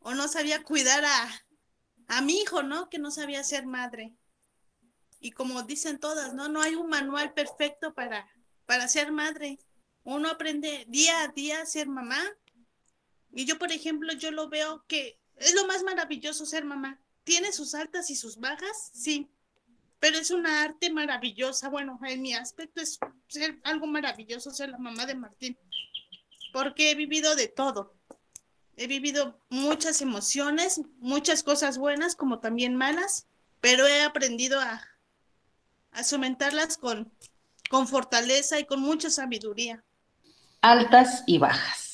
o 0.00 0.14
no 0.14 0.28
sabía 0.28 0.62
cuidar 0.62 1.04
a, 1.04 1.46
a 2.08 2.22
mi 2.22 2.40
hijo, 2.40 2.62
¿no? 2.62 2.88
Que 2.88 2.98
no 2.98 3.10
sabía 3.10 3.42
ser 3.42 3.66
madre. 3.66 4.14
Y 5.20 5.32
como 5.32 5.62
dicen 5.62 5.98
todas, 5.98 6.34
¿no? 6.34 6.48
No 6.48 6.60
hay 6.60 6.74
un 6.74 6.88
manual 6.88 7.32
perfecto 7.32 7.94
para, 7.94 8.28
para 8.66 8.86
ser 8.86 9.10
madre. 9.10 9.58
Uno 10.04 10.30
aprende 10.30 10.84
día 10.88 11.22
a 11.22 11.28
día 11.28 11.62
a 11.62 11.66
ser 11.66 11.88
mamá. 11.88 12.20
Y 13.32 13.44
yo, 13.44 13.58
por 13.58 13.72
ejemplo, 13.72 14.12
yo 14.14 14.30
lo 14.30 14.48
veo 14.48 14.84
que 14.86 15.18
es 15.36 15.54
lo 15.54 15.66
más 15.66 15.82
maravilloso 15.82 16.46
ser 16.46 16.64
mamá. 16.64 17.00
Tiene 17.24 17.52
sus 17.52 17.74
altas 17.74 18.10
y 18.10 18.16
sus 18.16 18.38
bajas, 18.38 18.90
sí, 18.92 19.28
pero 20.00 20.18
es 20.18 20.30
una 20.30 20.62
arte 20.62 20.90
maravillosa. 20.90 21.68
Bueno, 21.68 21.98
en 22.06 22.22
mi 22.22 22.34
aspecto 22.34 22.80
es 22.80 22.98
ser 23.28 23.58
algo 23.64 23.86
maravilloso 23.86 24.50
ser 24.50 24.70
la 24.70 24.78
mamá 24.78 25.06
de 25.06 25.14
Martín, 25.14 25.58
porque 26.52 26.90
he 26.90 26.94
vivido 26.94 27.34
de 27.36 27.48
todo. 27.48 27.94
He 28.76 28.86
vivido 28.86 29.40
muchas 29.48 30.00
emociones, 30.00 30.80
muchas 30.98 31.42
cosas 31.42 31.78
buenas 31.78 32.14
como 32.14 32.38
también 32.38 32.76
malas, 32.76 33.26
pero 33.60 33.86
he 33.86 34.02
aprendido 34.02 34.60
a, 34.60 34.82
a 35.90 36.04
someterlas 36.04 36.78
con, 36.78 37.12
con 37.68 37.88
fortaleza 37.88 38.58
y 38.60 38.66
con 38.66 38.80
mucha 38.80 39.10
sabiduría. 39.10 39.84
Altas 40.60 41.24
y 41.26 41.38
bajas. 41.38 41.87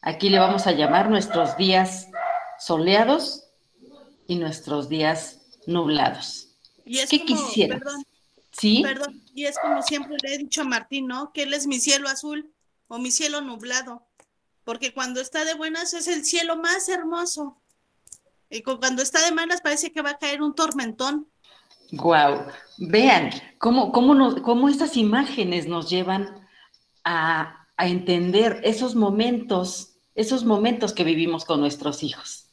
Aquí 0.00 0.30
le 0.30 0.38
vamos 0.38 0.66
a 0.66 0.72
llamar 0.72 1.10
nuestros 1.10 1.56
días 1.56 2.08
soleados 2.58 3.44
y 4.26 4.36
nuestros 4.36 4.88
días 4.88 5.40
nublados. 5.66 6.48
Y 6.84 6.98
es 6.98 7.10
¿Qué 7.10 7.20
como, 7.24 7.26
quisieras? 7.46 7.80
Perdón, 7.80 8.04
¿Sí? 8.52 8.82
perdón, 8.82 9.22
y 9.34 9.44
es 9.44 9.58
como 9.58 9.82
siempre 9.82 10.16
le 10.22 10.34
he 10.34 10.38
dicho 10.38 10.62
a 10.62 10.64
Martín, 10.64 11.06
¿no? 11.06 11.32
Que 11.32 11.42
él 11.44 11.54
es 11.54 11.66
mi 11.66 11.78
cielo 11.80 12.08
azul 12.08 12.52
o 12.88 12.98
mi 12.98 13.10
cielo 13.10 13.40
nublado, 13.40 14.06
porque 14.64 14.94
cuando 14.94 15.20
está 15.20 15.44
de 15.44 15.54
buenas 15.54 15.92
es 15.94 16.08
el 16.08 16.24
cielo 16.24 16.56
más 16.56 16.88
hermoso. 16.88 17.58
Y 18.50 18.62
cu- 18.62 18.78
cuando 18.78 19.02
está 19.02 19.22
de 19.24 19.32
malas 19.32 19.60
parece 19.60 19.92
que 19.92 20.00
va 20.00 20.10
a 20.10 20.18
caer 20.18 20.40
un 20.42 20.54
tormentón. 20.54 21.28
Guau, 21.92 22.46
vean 22.78 23.30
cómo, 23.58 23.92
cómo, 23.92 24.14
nos- 24.14 24.40
cómo 24.40 24.68
estas 24.68 24.96
imágenes 24.96 25.66
nos 25.66 25.88
llevan 25.90 26.46
a, 27.04 27.57
a 27.78 27.86
entender 27.86 28.60
esos 28.64 28.94
momentos, 28.94 29.94
esos 30.14 30.44
momentos 30.44 30.92
que 30.92 31.04
vivimos 31.04 31.44
con 31.44 31.60
nuestros 31.60 32.02
hijos. 32.02 32.48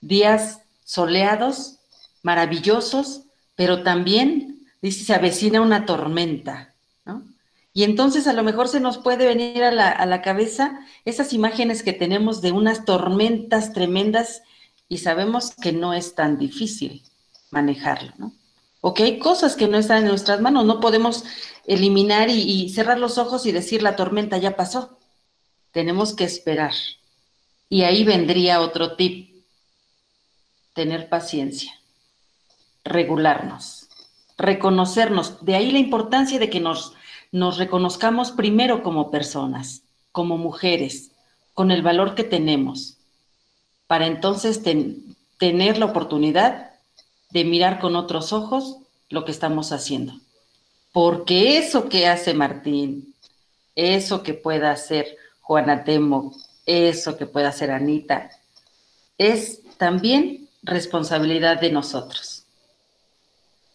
Días 0.00 0.60
soleados, 0.84 1.78
maravillosos, 2.22 3.22
pero 3.54 3.82
también, 3.82 4.66
dice, 4.82 5.04
se 5.04 5.14
avecina 5.14 5.62
una 5.62 5.86
tormenta, 5.86 6.74
¿no? 7.04 7.22
Y 7.72 7.84
entonces 7.84 8.26
a 8.26 8.32
lo 8.32 8.42
mejor 8.42 8.68
se 8.68 8.80
nos 8.80 8.98
puede 8.98 9.26
venir 9.26 9.62
a 9.62 9.70
la, 9.70 9.90
a 9.90 10.04
la 10.04 10.20
cabeza 10.20 10.80
esas 11.04 11.32
imágenes 11.32 11.82
que 11.82 11.92
tenemos 11.92 12.42
de 12.42 12.52
unas 12.52 12.84
tormentas 12.84 13.72
tremendas 13.72 14.42
y 14.88 14.98
sabemos 14.98 15.54
que 15.54 15.72
no 15.72 15.94
es 15.94 16.14
tan 16.14 16.38
difícil 16.38 17.02
manejarlo, 17.50 18.12
¿no? 18.18 18.32
O 18.88 18.94
hay 18.98 19.18
cosas 19.18 19.56
que 19.56 19.66
no 19.66 19.78
están 19.78 20.02
en 20.04 20.08
nuestras 20.10 20.40
manos, 20.40 20.64
no 20.64 20.78
podemos 20.78 21.24
eliminar 21.64 22.30
y, 22.30 22.42
y 22.42 22.68
cerrar 22.68 23.00
los 23.00 23.18
ojos 23.18 23.44
y 23.44 23.50
decir 23.50 23.82
la 23.82 23.96
tormenta 23.96 24.38
ya 24.38 24.54
pasó. 24.54 24.96
Tenemos 25.72 26.14
que 26.14 26.22
esperar. 26.22 26.70
Y 27.68 27.82
ahí 27.82 28.04
vendría 28.04 28.60
otro 28.60 28.94
tip, 28.94 29.42
tener 30.72 31.08
paciencia, 31.08 31.72
regularnos, 32.84 33.88
reconocernos. 34.38 35.44
De 35.44 35.56
ahí 35.56 35.72
la 35.72 35.80
importancia 35.80 36.38
de 36.38 36.48
que 36.48 36.60
nos, 36.60 36.92
nos 37.32 37.58
reconozcamos 37.58 38.30
primero 38.30 38.84
como 38.84 39.10
personas, 39.10 39.82
como 40.12 40.38
mujeres, 40.38 41.10
con 41.54 41.72
el 41.72 41.82
valor 41.82 42.14
que 42.14 42.22
tenemos. 42.22 42.98
para 43.88 44.06
entonces 44.06 44.62
tener 45.38 45.78
la 45.78 45.86
oportunidad 45.86 46.75
de 47.30 47.44
mirar 47.44 47.78
con 47.80 47.96
otros 47.96 48.32
ojos 48.32 48.78
lo 49.08 49.24
que 49.24 49.32
estamos 49.32 49.72
haciendo. 49.72 50.14
Porque 50.92 51.58
eso 51.58 51.88
que 51.88 52.06
hace 52.06 52.34
Martín, 52.34 53.14
eso 53.74 54.22
que 54.22 54.34
pueda 54.34 54.70
hacer 54.70 55.16
Juana 55.40 55.84
Temo, 55.84 56.34
eso 56.64 57.16
que 57.16 57.26
pueda 57.26 57.48
hacer 57.48 57.70
Anita, 57.70 58.30
es 59.18 59.60
también 59.76 60.48
responsabilidad 60.62 61.60
de 61.60 61.70
nosotros. 61.70 62.44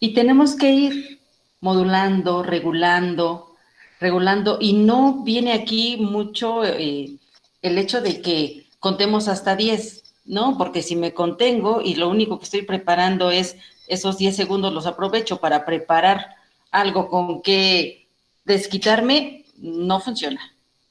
Y 0.00 0.14
tenemos 0.14 0.56
que 0.56 0.70
ir 0.70 1.20
modulando, 1.60 2.42
regulando, 2.42 3.54
regulando, 4.00 4.58
y 4.60 4.72
no 4.72 5.22
viene 5.22 5.52
aquí 5.52 5.96
mucho 5.96 6.64
eh, 6.64 7.16
el 7.62 7.78
hecho 7.78 8.00
de 8.00 8.20
que 8.20 8.66
contemos 8.80 9.28
hasta 9.28 9.54
10, 9.54 10.01
¿no? 10.24 10.56
Porque 10.56 10.82
si 10.82 10.96
me 10.96 11.14
contengo 11.14 11.80
y 11.80 11.94
lo 11.94 12.08
único 12.08 12.38
que 12.38 12.44
estoy 12.44 12.62
preparando 12.62 13.30
es 13.30 13.56
esos 13.88 14.18
10 14.18 14.34
segundos, 14.34 14.72
los 14.72 14.86
aprovecho 14.86 15.38
para 15.38 15.64
preparar 15.64 16.36
algo 16.70 17.08
con 17.08 17.42
que 17.42 18.08
desquitarme, 18.44 19.44
no 19.58 20.00
funciona, 20.00 20.40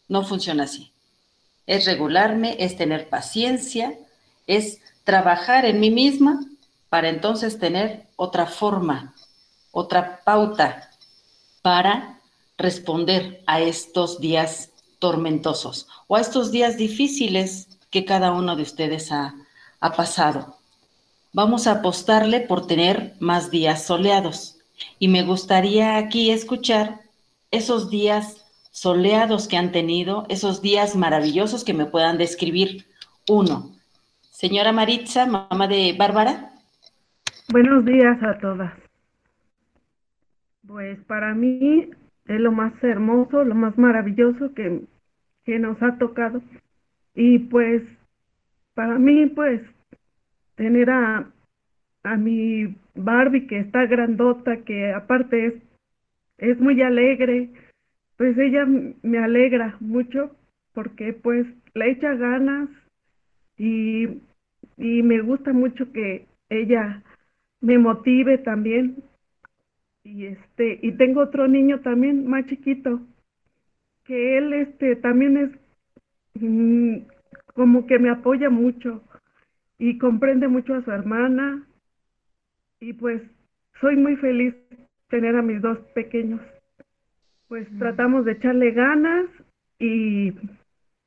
no 0.08 0.24
funciona 0.24 0.64
así. 0.64 0.92
Es 1.66 1.86
regularme, 1.86 2.56
es 2.60 2.78
tener 2.78 3.10
paciencia, 3.10 3.98
es 4.48 4.80
trabajar 5.04 5.66
en 5.66 5.80
mí 5.80 5.90
misma 5.90 6.46
para 6.90 7.10
entonces 7.10 7.58
tener 7.58 8.08
otra 8.16 8.46
forma, 8.46 9.16
otra 9.72 10.22
pauta 10.24 10.92
para 11.62 12.20
responder 12.58 13.42
a 13.48 13.62
estos 13.62 14.20
días 14.20 14.70
tormentosos 15.00 15.88
o 16.08 16.16
a 16.16 16.22
estos 16.22 16.52
días 16.52 16.78
difíciles 16.78 17.71
que 17.92 18.06
cada 18.06 18.32
uno 18.32 18.56
de 18.56 18.64
ustedes 18.64 19.12
ha, 19.12 19.36
pasado. 19.80 20.56
Vamos 21.34 21.68
a 21.68 21.80
apostarle 21.80 22.40
por 22.42 22.68
tener 22.68 23.14
más 23.20 23.52
días 23.52 23.86
soleados. 23.86 24.60
Y 25.00 25.08
me 25.08 25.24
gustaría 25.24 25.98
aquí 25.98 26.32
escuchar 26.32 27.02
esos 27.52 27.90
días 27.90 28.46
soleados 28.72 29.48
que 29.48 29.58
han 29.58 29.72
tenido, 29.72 30.26
esos 30.30 30.62
días 30.62 30.96
maravillosos 30.96 31.64
que 31.64 31.74
me 31.74 31.86
puedan 31.86 32.18
describir. 32.18 32.86
Uno, 33.28 33.72
señora 34.22 34.72
Maritza, 34.72 35.26
mamá 35.26 35.68
de 35.68 35.96
Bárbara. 35.98 36.52
Buenos 37.50 37.84
días 37.86 38.22
a 38.24 38.38
todas. 38.38 38.74
Pues 40.68 41.00
para 41.06 41.34
mí 41.34 41.90
es 42.28 42.40
lo 42.40 42.52
más 42.52 42.74
hermoso, 42.84 43.44
lo 43.44 43.56
más 43.56 43.78
maravilloso 43.78 44.54
que, 44.54 44.82
que 45.44 45.60
nos 45.60 45.82
ha 45.82 45.98
tocado. 45.98 46.42
Y 47.14 47.40
pues 47.40 47.84
para 48.74 48.98
mí, 48.98 49.28
pues 49.28 49.62
tener 50.56 50.90
a, 50.90 51.32
a 52.04 52.18
mi 52.18 52.76
Barbie 52.96 53.48
que 53.48 53.60
está 53.60 53.86
grandota, 53.86 54.58
que 54.64 54.92
aparte 54.92 55.46
es, 55.48 55.54
es 56.38 56.60
muy 56.60 56.82
alegre, 56.82 57.50
pues 58.18 58.38
ella 58.38 58.66
me 59.02 59.18
alegra 59.18 59.78
mucho 59.80 60.36
porque 60.74 61.14
pues 61.14 61.48
le 61.74 61.92
echa 61.92 62.14
ganas 62.16 62.70
y, 63.58 64.22
y 64.78 65.04
me 65.04 65.22
gusta 65.22 65.54
mucho 65.54 65.92
que 65.92 66.28
ella 66.50 67.04
me 67.62 67.78
motive 67.78 68.38
también. 68.38 69.04
Y 70.04 70.26
este, 70.26 70.80
y 70.82 70.94
tengo 70.94 71.22
otro 71.22 71.48
niño 71.48 71.82
también 71.82 72.28
más 72.28 72.46
chiquito, 72.48 73.02
que 74.04 74.38
él 74.38 74.54
este 74.54 74.96
también 74.96 75.38
es 75.38 75.61
mm, 76.34 76.98
como 77.54 77.86
que 77.86 78.00
me 78.00 78.10
apoya 78.10 78.50
mucho 78.50 79.04
y 79.78 79.98
comprende 79.98 80.48
mucho 80.48 80.76
a 80.76 80.84
su 80.84 80.92
hermana 80.92 81.68
y 82.80 82.94
pues 82.94 83.22
soy 83.80 83.96
muy 83.96 84.16
feliz 84.16 84.56
tener 85.10 85.36
a 85.36 85.42
mis 85.42 85.62
dos 85.62 85.78
pequeños. 85.94 86.42
Pues 87.48 87.68
tratamos 87.78 88.26
de 88.26 88.34
echarle 88.34 88.72
ganas 88.72 89.26
y, 89.78 90.34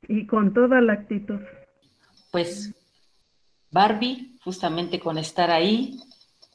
y 0.09 0.27
con 0.27 0.53
toda 0.53 0.81
la 0.81 0.93
actitud. 0.95 1.41
Pues 2.31 2.75
Barbie, 3.71 4.39
justamente 4.45 5.01
con 5.01 5.19
estar 5.19 5.51
ahí, 5.51 5.99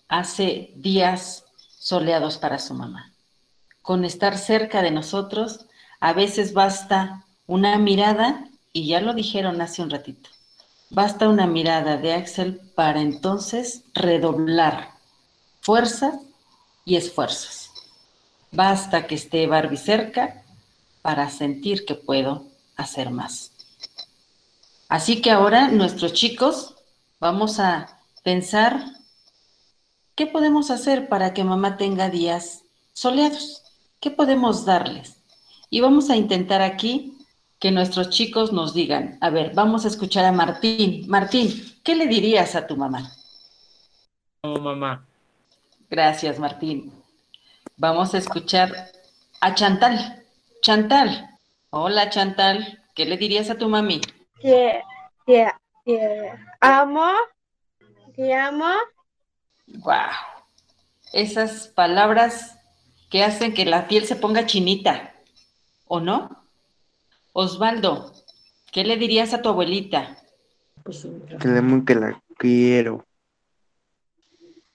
hace 0.08 0.72
días 0.76 1.46
soleados 1.70 2.38
para 2.38 2.60
su 2.60 2.74
mamá. 2.74 3.12
Con 3.82 4.06
estar 4.06 4.38
cerca 4.38 4.82
de 4.82 4.92
nosotros, 4.92 5.68
a 6.00 6.14
veces 6.14 6.54
basta 6.54 7.26
una 7.48 7.78
mirada, 7.78 8.49
y 8.74 8.88
ya 8.88 9.02
lo 9.02 9.14
dijeron 9.14 9.62
hace 9.62 9.82
un 9.82 9.90
ratito, 9.90 10.30
basta 10.90 11.28
una 11.28 11.48
mirada 11.48 11.98
de 11.98 12.14
Axel 12.14 12.62
para 12.76 13.02
entonces 13.02 13.84
redoblar 13.94 14.92
fuerza 15.62 16.20
y 16.86 16.96
esfuerzos. 16.96 17.72
Basta 18.52 19.06
que 19.06 19.16
esté 19.16 19.46
Barbie 19.48 19.78
cerca 19.78 20.44
para 21.02 21.30
sentir 21.30 21.86
que 21.86 21.96
puedo 21.96 22.46
hacer 22.76 23.12
más. 23.12 23.52
Así 24.88 25.22
que 25.22 25.30
ahora 25.30 25.68
nuestros 25.68 26.14
chicos 26.14 26.76
vamos 27.20 27.60
a 27.60 28.00
pensar 28.24 28.84
qué 30.16 30.26
podemos 30.26 30.72
hacer 30.72 31.08
para 31.08 31.34
que 31.34 31.44
mamá 31.44 31.78
tenga 31.78 32.10
días 32.10 32.64
soleados. 32.94 33.64
¿Qué 34.00 34.10
podemos 34.10 34.66
darles? 34.66 35.18
Y 35.70 35.82
vamos 35.82 36.10
a 36.10 36.16
intentar 36.16 36.62
aquí 36.62 37.19
que 37.60 37.72
nuestros 37.72 38.10
chicos 38.10 38.54
nos 38.54 38.74
digan, 38.74 39.18
a 39.20 39.30
ver, 39.30 39.54
vamos 39.54 39.84
a 39.84 39.90
escuchar 39.90 40.24
a 40.26 40.32
Martín. 40.32 41.06
Martín, 41.10 41.52
¿qué 41.84 41.96
le 41.96 42.08
dirías 42.08 42.56
a 42.56 42.66
tu 42.66 42.78
mamá? 42.78 43.12
No, 44.44 44.56
mamá. 44.56 45.06
Gracias, 45.90 46.40
Martín. 46.40 46.94
Vamos 47.76 48.14
a 48.14 48.18
escuchar 48.18 48.92
a 49.42 49.54
Chantal. 49.54 50.24
Chantal. 50.62 51.38
Hola, 51.70 52.10
Chantal. 52.10 52.82
¿Qué 52.96 53.06
le 53.06 53.18
dirías 53.18 53.50
a 53.50 53.58
tu 53.58 53.68
mami? 53.68 54.00
Que, 54.42 54.82
que, 55.26 55.48
que 55.86 56.32
amo, 56.62 57.12
que 58.16 58.34
amo. 58.34 58.74
Wow. 59.68 59.96
Esas 61.12 61.68
palabras 61.68 62.58
que 63.10 63.24
hacen 63.24 63.54
que 63.54 63.66
la 63.66 63.88
piel 63.88 64.06
se 64.06 64.16
ponga 64.16 64.46
chinita, 64.46 65.14
¿o 65.88 66.00
no? 66.00 66.40
Osvaldo, 67.34 68.12
¿qué 68.72 68.84
le 68.84 68.98
dirías 68.98 69.34
a 69.34 69.42
tu 69.42 69.50
abuelita? 69.50 70.18
Que 71.40 71.48
le 71.48 71.86
que 71.86 71.96
la 71.96 72.24
quiero. 72.38 73.06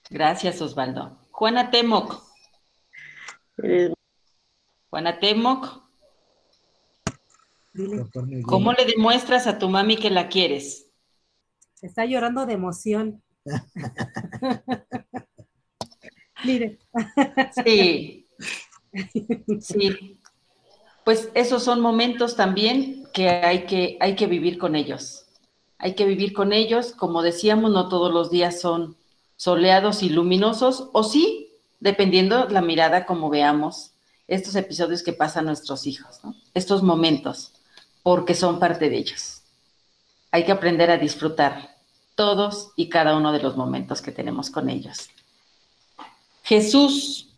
Gracias, 0.09 0.61
Osvaldo. 0.61 1.17
Juana 1.31 1.71
Temoc. 1.71 2.23
Juana 4.89 5.19
Temoc. 5.19 5.83
¿Cómo 8.45 8.71
le 8.71 8.85
demuestras 8.85 9.47
a 9.47 9.59
tu 9.59 9.69
mami 9.69 9.97
que 9.97 10.09
la 10.09 10.29
quieres? 10.29 10.89
Está 11.81 12.05
llorando 12.05 12.45
de 12.45 12.53
emoción. 12.53 13.21
Mire. 16.45 16.79
Sí. 17.63 18.21
Sí 19.59 20.17
pues 21.05 21.29
esos 21.35 21.63
son 21.63 21.81
momentos 21.81 22.35
también 22.35 23.07
que 23.13 23.29
hay 23.29 23.67
que, 23.67 23.95
hay 24.01 24.15
que 24.15 24.25
vivir 24.25 24.57
con 24.57 24.75
ellos. 24.75 25.27
Hay 25.77 25.93
que 25.93 26.03
vivir 26.03 26.33
con 26.33 26.51
ellos, 26.51 26.93
como 26.93 27.21
decíamos, 27.21 27.71
no 27.71 27.87
todos 27.89 28.11
los 28.11 28.31
días 28.31 28.59
son 28.59 28.97
soleados 29.35 30.01
y 30.01 30.09
luminosos, 30.09 30.89
o 30.93 31.03
sí, 31.03 31.51
dependiendo 31.79 32.49
la 32.49 32.61
mirada 32.61 33.05
como 33.05 33.29
veamos 33.29 33.91
estos 34.27 34.55
episodios 34.55 35.03
que 35.03 35.13
pasan 35.13 35.45
nuestros 35.45 35.85
hijos, 35.85 36.21
estos 36.55 36.81
momentos, 36.81 37.53
porque 38.01 38.33
son 38.33 38.57
parte 38.57 38.89
de 38.89 38.97
ellos. 38.97 39.43
Hay 40.31 40.43
que 40.43 40.51
aprender 40.51 40.89
a 40.89 40.97
disfrutar 40.97 41.75
todos 42.15 42.71
y 42.75 42.89
cada 42.89 43.15
uno 43.15 43.31
de 43.31 43.43
los 43.43 43.55
momentos 43.55 44.01
que 44.01 44.11
tenemos 44.11 44.49
con 44.49 44.71
ellos. 44.71 45.09
Jesús, 46.41 47.29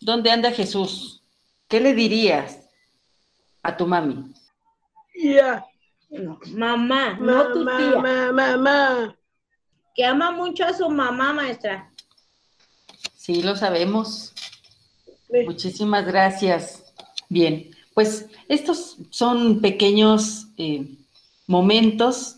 ¿dónde 0.00 0.30
anda 0.30 0.52
Jesús? 0.52 1.20
¿Qué 1.68 1.78
le 1.78 1.92
dirías? 1.92 2.61
A 3.62 3.76
tu 3.76 3.86
mami? 3.86 4.32
Ya. 5.14 5.64
mamá, 6.54 7.18
no 7.20 7.52
tu 7.52 7.64
tía. 7.64 7.98
Mamá, 7.98 8.32
mamá. 8.32 9.16
Que 9.94 10.04
ama 10.04 10.30
mucho 10.30 10.64
a 10.64 10.72
su 10.72 10.88
mamá, 10.88 11.32
maestra. 11.32 11.90
Sí, 13.14 13.42
lo 13.42 13.54
sabemos. 13.56 14.32
Muchísimas 15.46 16.04
gracias. 16.06 16.92
Bien, 17.28 17.70
pues 17.94 18.26
estos 18.48 18.96
son 19.10 19.60
pequeños 19.60 20.48
eh, 20.56 20.86
momentos 21.46 22.36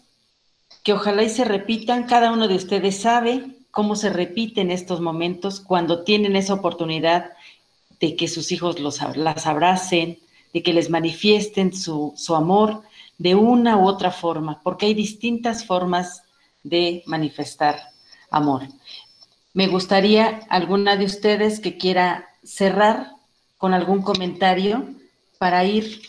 que 0.83 0.93
ojalá 0.93 1.23
y 1.23 1.31
se 1.31 1.45
repitan. 1.45 2.05
Cada 2.05 2.33
uno 2.33 2.49
de 2.49 2.57
ustedes 2.57 3.01
sabe 3.01 3.57
cómo 3.71 3.97
se 3.97 4.11
repiten 4.11 4.71
estos 4.71 5.01
momentos 5.01 5.61
cuando 5.61 6.05
tienen 6.05 6.37
esa 6.37 6.55
oportunidad 6.55 7.33
de 7.99 8.15
que 8.15 8.29
sus 8.29 8.53
hijos 8.53 8.79
los, 8.79 9.01
las 9.17 9.47
abracen, 9.47 10.19
de 10.55 10.63
que 10.63 10.73
les 10.73 10.89
manifiesten 10.89 11.75
su, 11.75 12.15
amor, 12.29 12.85
de 13.19 13.35
una 13.35 13.77
u 13.77 13.89
otra 13.89 14.13
forma, 14.13 14.61
porque 14.63 14.87
hay 14.87 14.95
distintas 14.95 15.67
formas 15.67 16.23
de 16.63 17.03
manifestar 17.07 17.91
amor. 18.31 18.63
Me 19.53 19.67
gustaría 19.67 20.41
alguna 20.49 20.97
de 20.97 21.07
ustedes 21.07 21.59
que 21.59 21.77
quiera 21.77 22.29
cerrar 22.45 23.11
con 23.59 23.75
algún 23.75 24.03
comentario 24.03 24.95
para 25.39 25.65
ir 25.65 26.01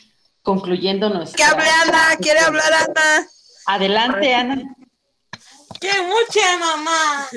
concluyendo 0.44 1.10
nuestra... 1.10 1.38
Que 1.38 1.44
hable 1.44 1.70
Ana, 1.84 2.16
quiere 2.22 2.40
hablar 2.42 2.72
Ana. 2.72 3.28
Adelante, 3.66 4.34
Ana. 4.36 4.76
¡Qué 5.82 5.92
mucha 6.04 6.58
mamá! 6.60 7.28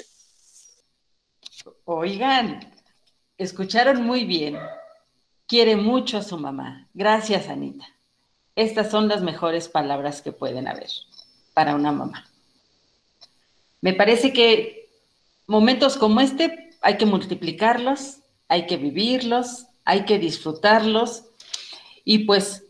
Oigan, 1.85 2.71
escucharon 3.39 4.03
muy 4.03 4.25
bien. 4.25 4.59
Quiere 5.49 5.77
mucho 5.77 6.19
a 6.19 6.23
su 6.23 6.39
mamá. 6.39 6.87
Gracias, 6.93 7.49
Anita. 7.49 7.87
Estas 8.55 8.91
son 8.91 9.09
las 9.09 9.23
mejores 9.23 9.69
palabras 9.69 10.21
que 10.21 10.31
pueden 10.31 10.69
haber 10.69 10.91
para 11.55 11.75
una 11.75 11.91
mamá. 11.91 12.29
Me 13.81 13.95
parece 13.95 14.33
que 14.33 14.91
momentos 15.47 15.97
como 15.97 16.21
este 16.21 16.71
hay 16.83 16.99
que 16.99 17.07
multiplicarlos, 17.07 18.19
hay 18.47 18.67
que 18.67 18.77
vivirlos, 18.77 19.67
hay 19.87 20.05
que 20.05 20.19
disfrutarlos. 20.19 21.25
Y 22.05 22.27
pues, 22.27 22.67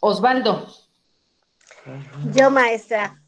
Osvaldo. 0.00 0.68
Yo, 2.34 2.50
maestra, 2.50 3.22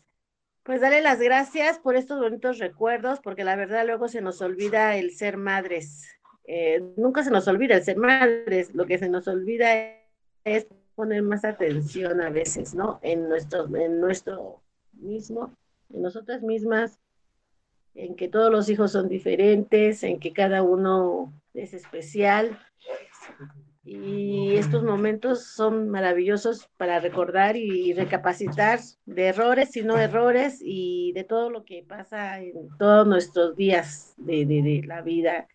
pues 0.62 0.82
darle 0.82 1.00
las 1.00 1.20
gracias 1.20 1.78
por 1.78 1.96
estos 1.96 2.20
bonitos 2.20 2.58
recuerdos, 2.58 3.20
porque 3.20 3.44
la 3.44 3.56
verdad 3.56 3.86
luego 3.86 4.08
se 4.08 4.20
nos 4.20 4.42
olvida 4.42 4.94
el 4.96 5.16
ser 5.16 5.38
madres. 5.38 6.19
Eh, 6.44 6.82
nunca 6.96 7.22
se 7.22 7.30
nos 7.30 7.46
olvida 7.48 7.76
el 7.76 7.84
ser 7.84 7.96
madres, 7.96 8.74
lo 8.74 8.86
que 8.86 8.98
se 8.98 9.08
nos 9.08 9.28
olvida 9.28 9.68
es 10.44 10.66
poner 10.94 11.22
más 11.22 11.44
atención 11.44 12.20
a 12.20 12.30
veces, 12.30 12.74
¿no? 12.74 12.98
En 13.02 13.28
nuestro, 13.28 13.74
en 13.76 14.00
nuestro 14.00 14.60
mismo, 14.92 15.54
en 15.92 16.02
nosotras 16.02 16.42
mismas, 16.42 16.98
en 17.94 18.16
que 18.16 18.28
todos 18.28 18.50
los 18.50 18.68
hijos 18.68 18.92
son 18.92 19.08
diferentes, 19.08 20.02
en 20.02 20.20
que 20.20 20.32
cada 20.32 20.62
uno 20.62 21.32
es 21.54 21.74
especial. 21.74 22.58
Y 23.82 24.56
estos 24.56 24.84
momentos 24.84 25.46
son 25.46 25.88
maravillosos 25.88 26.68
para 26.76 27.00
recordar 27.00 27.56
y 27.56 27.92
recapacitar 27.94 28.78
de 29.06 29.28
errores 29.28 29.76
y 29.76 29.82
no 29.82 29.98
errores 29.98 30.58
y 30.60 31.12
de 31.12 31.24
todo 31.24 31.50
lo 31.50 31.64
que 31.64 31.82
pasa 31.82 32.40
en 32.40 32.68
todos 32.78 33.06
nuestros 33.06 33.56
días 33.56 34.14
de, 34.18 34.44
de, 34.44 34.62
de 34.62 34.82
la 34.86 35.00
vida 35.00 35.48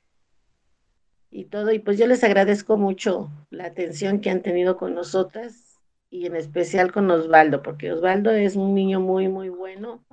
y 1.35 1.43
todo. 1.43 1.73
Y 1.73 1.79
pues 1.79 1.97
yo 1.97 2.07
les 2.07 2.23
agradezco 2.23 2.77
mucho 2.77 3.29
la 3.49 3.65
atención 3.65 4.21
que 4.21 4.29
han 4.29 4.41
tenido 4.41 4.77
con 4.77 4.95
nosotras 4.95 5.81
y 6.09 6.27
en 6.27 6.35
especial 6.37 6.93
con 6.93 7.11
Osvaldo, 7.11 7.61
porque 7.61 7.91
Osvaldo 7.91 8.31
es 8.31 8.55
un 8.55 8.73
niño 8.73 9.01
muy, 9.01 9.27
muy 9.27 9.49
bueno, 9.49 10.05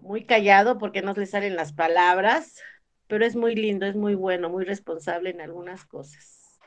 muy 0.00 0.24
callado 0.24 0.78
porque 0.78 1.02
no 1.02 1.12
le 1.12 1.26
salen 1.26 1.54
las 1.54 1.74
palabras, 1.74 2.58
pero 3.06 3.26
es 3.26 3.36
muy 3.36 3.54
lindo, 3.54 3.84
es 3.84 3.94
muy 3.94 4.14
bueno, 4.14 4.48
muy 4.48 4.64
responsable 4.64 5.28
en 5.30 5.42
algunas 5.42 5.84
cosas. 5.84 6.58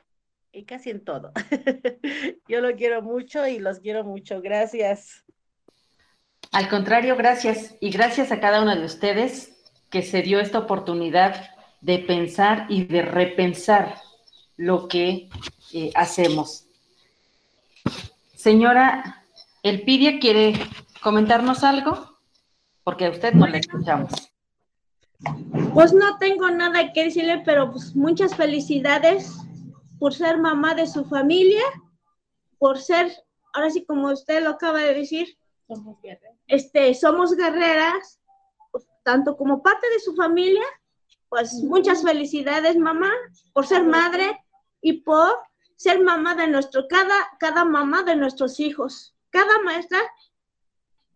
Y 0.51 0.65
casi 0.65 0.91
en 0.91 1.03
todo. 1.03 1.31
Yo 2.47 2.61
lo 2.61 2.75
quiero 2.75 3.01
mucho 3.01 3.47
y 3.47 3.57
los 3.57 3.79
quiero 3.79 4.03
mucho. 4.03 4.41
Gracias. 4.41 5.25
Al 6.51 6.69
contrario, 6.69 7.15
gracias. 7.15 7.75
Y 7.79 7.89
gracias 7.89 8.31
a 8.31 8.39
cada 8.39 8.61
uno 8.61 8.75
de 8.75 8.85
ustedes 8.85 9.55
que 9.89 10.03
se 10.03 10.21
dio 10.21 10.39
esta 10.39 10.59
oportunidad 10.59 11.58
de 11.81 11.99
pensar 11.99 12.65
y 12.69 12.85
de 12.85 13.01
repensar 13.01 14.01
lo 14.57 14.87
que 14.87 15.29
eh, 15.73 15.91
hacemos. 15.95 16.65
Señora 18.35 19.25
Elpidia, 19.63 20.19
¿quiere 20.19 20.53
comentarnos 21.01 21.63
algo? 21.63 22.17
Porque 22.83 23.05
a 23.05 23.11
usted 23.11 23.33
no 23.33 23.47
le 23.47 23.59
escuchamos. 23.59 24.11
Pues 25.73 25.93
no 25.93 26.17
tengo 26.17 26.49
nada 26.49 26.93
que 26.93 27.05
decirle, 27.05 27.41
pero 27.45 27.71
pues 27.71 27.95
muchas 27.95 28.35
felicidades 28.35 29.35
por 29.99 30.13
ser 30.13 30.37
mamá 30.37 30.73
de 30.75 30.87
su 30.87 31.03
familia, 31.05 31.63
por 32.57 32.79
ser, 32.79 33.11
ahora 33.53 33.69
sí 33.69 33.85
como 33.85 34.11
usted 34.11 34.41
lo 34.43 34.51
acaba 34.51 34.79
de 34.79 34.93
decir, 34.93 35.37
este, 36.47 36.93
somos 36.95 37.35
guerreras, 37.35 38.19
tanto 39.03 39.35
como 39.37 39.61
parte 39.61 39.89
de 39.89 39.99
su 39.99 40.15
familia, 40.15 40.63
pues 41.29 41.53
muchas 41.63 42.03
felicidades 42.03 42.77
mamá 42.77 43.11
por 43.53 43.65
ser 43.65 43.83
madre 43.83 44.43
y 44.81 45.01
por 45.01 45.31
ser 45.75 46.01
mamá 46.01 46.35
de 46.35 46.47
nuestro, 46.47 46.87
cada, 46.87 47.15
cada 47.39 47.63
mamá 47.63 48.03
de 48.03 48.15
nuestros 48.15 48.59
hijos, 48.59 49.15
cada 49.29 49.61
maestra, 49.63 49.99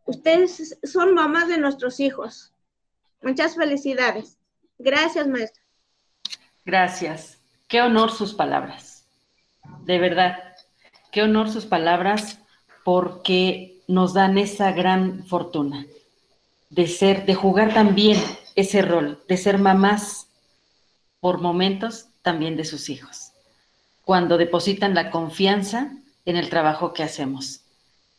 ustedes 0.05 0.77
son 0.83 1.13
mamás 1.13 1.47
de 1.47 1.57
nuestros 1.57 1.99
hijos. 1.99 2.53
Muchas 3.21 3.55
felicidades. 3.55 4.37
Gracias, 4.77 5.27
maestra. 5.27 5.63
Gracias. 6.65 7.39
Qué 7.67 7.81
honor 7.81 8.11
sus 8.11 8.33
palabras. 8.33 9.05
De 9.81 9.97
verdad, 9.97 10.37
qué 11.11 11.23
honor 11.23 11.49
sus 11.49 11.65
palabras 11.65 12.39
porque 12.83 13.81
nos 13.87 14.13
dan 14.13 14.37
esa 14.37 14.71
gran 14.71 15.25
fortuna 15.25 15.85
de 16.69 16.87
ser, 16.87 17.25
de 17.25 17.35
jugar 17.35 17.73
también 17.73 18.19
ese 18.55 18.81
rol, 18.81 19.23
de 19.27 19.37
ser 19.37 19.57
mamás 19.57 20.27
por 21.19 21.39
momentos 21.39 22.07
también 22.21 22.55
de 22.55 22.65
sus 22.65 22.89
hijos, 22.89 23.31
cuando 24.03 24.37
depositan 24.37 24.93
la 24.93 25.11
confianza 25.11 25.91
en 26.25 26.37
el 26.37 26.49
trabajo 26.49 26.93
que 26.93 27.03
hacemos. 27.03 27.61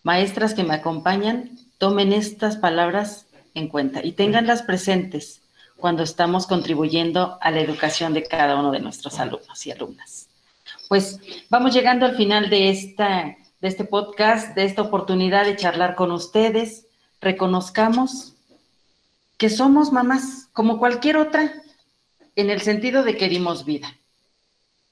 Maestras 0.02 0.54
que 0.54 0.64
me 0.64 0.74
acompañan, 0.74 1.58
tomen 1.78 2.12
estas 2.12 2.56
palabras 2.56 3.26
en 3.54 3.68
cuenta 3.68 4.04
y 4.04 4.12
tenganlas 4.12 4.62
presentes 4.62 5.42
cuando 5.76 6.02
estamos 6.02 6.46
contribuyendo 6.46 7.38
a 7.40 7.50
la 7.50 7.60
educación 7.60 8.14
de 8.14 8.22
cada 8.22 8.58
uno 8.58 8.70
de 8.70 8.80
nuestros 8.80 9.18
alumnos 9.18 9.66
y 9.66 9.70
alumnas. 9.70 10.28
Pues 10.88 11.20
vamos 11.50 11.74
llegando 11.74 12.06
al 12.06 12.16
final 12.16 12.50
de, 12.50 12.70
esta, 12.70 13.36
de 13.60 13.68
este 13.68 13.84
podcast, 13.84 14.54
de 14.54 14.64
esta 14.64 14.82
oportunidad 14.82 15.44
de 15.44 15.56
charlar 15.56 15.94
con 15.94 16.12
ustedes. 16.12 16.86
Reconozcamos 17.20 18.33
que 19.36 19.50
somos 19.50 19.92
mamás 19.92 20.48
como 20.52 20.78
cualquier 20.78 21.16
otra, 21.16 21.52
en 22.36 22.50
el 22.50 22.60
sentido 22.60 23.02
de 23.04 23.16
que 23.16 23.28
dimos 23.28 23.64
vida, 23.64 23.96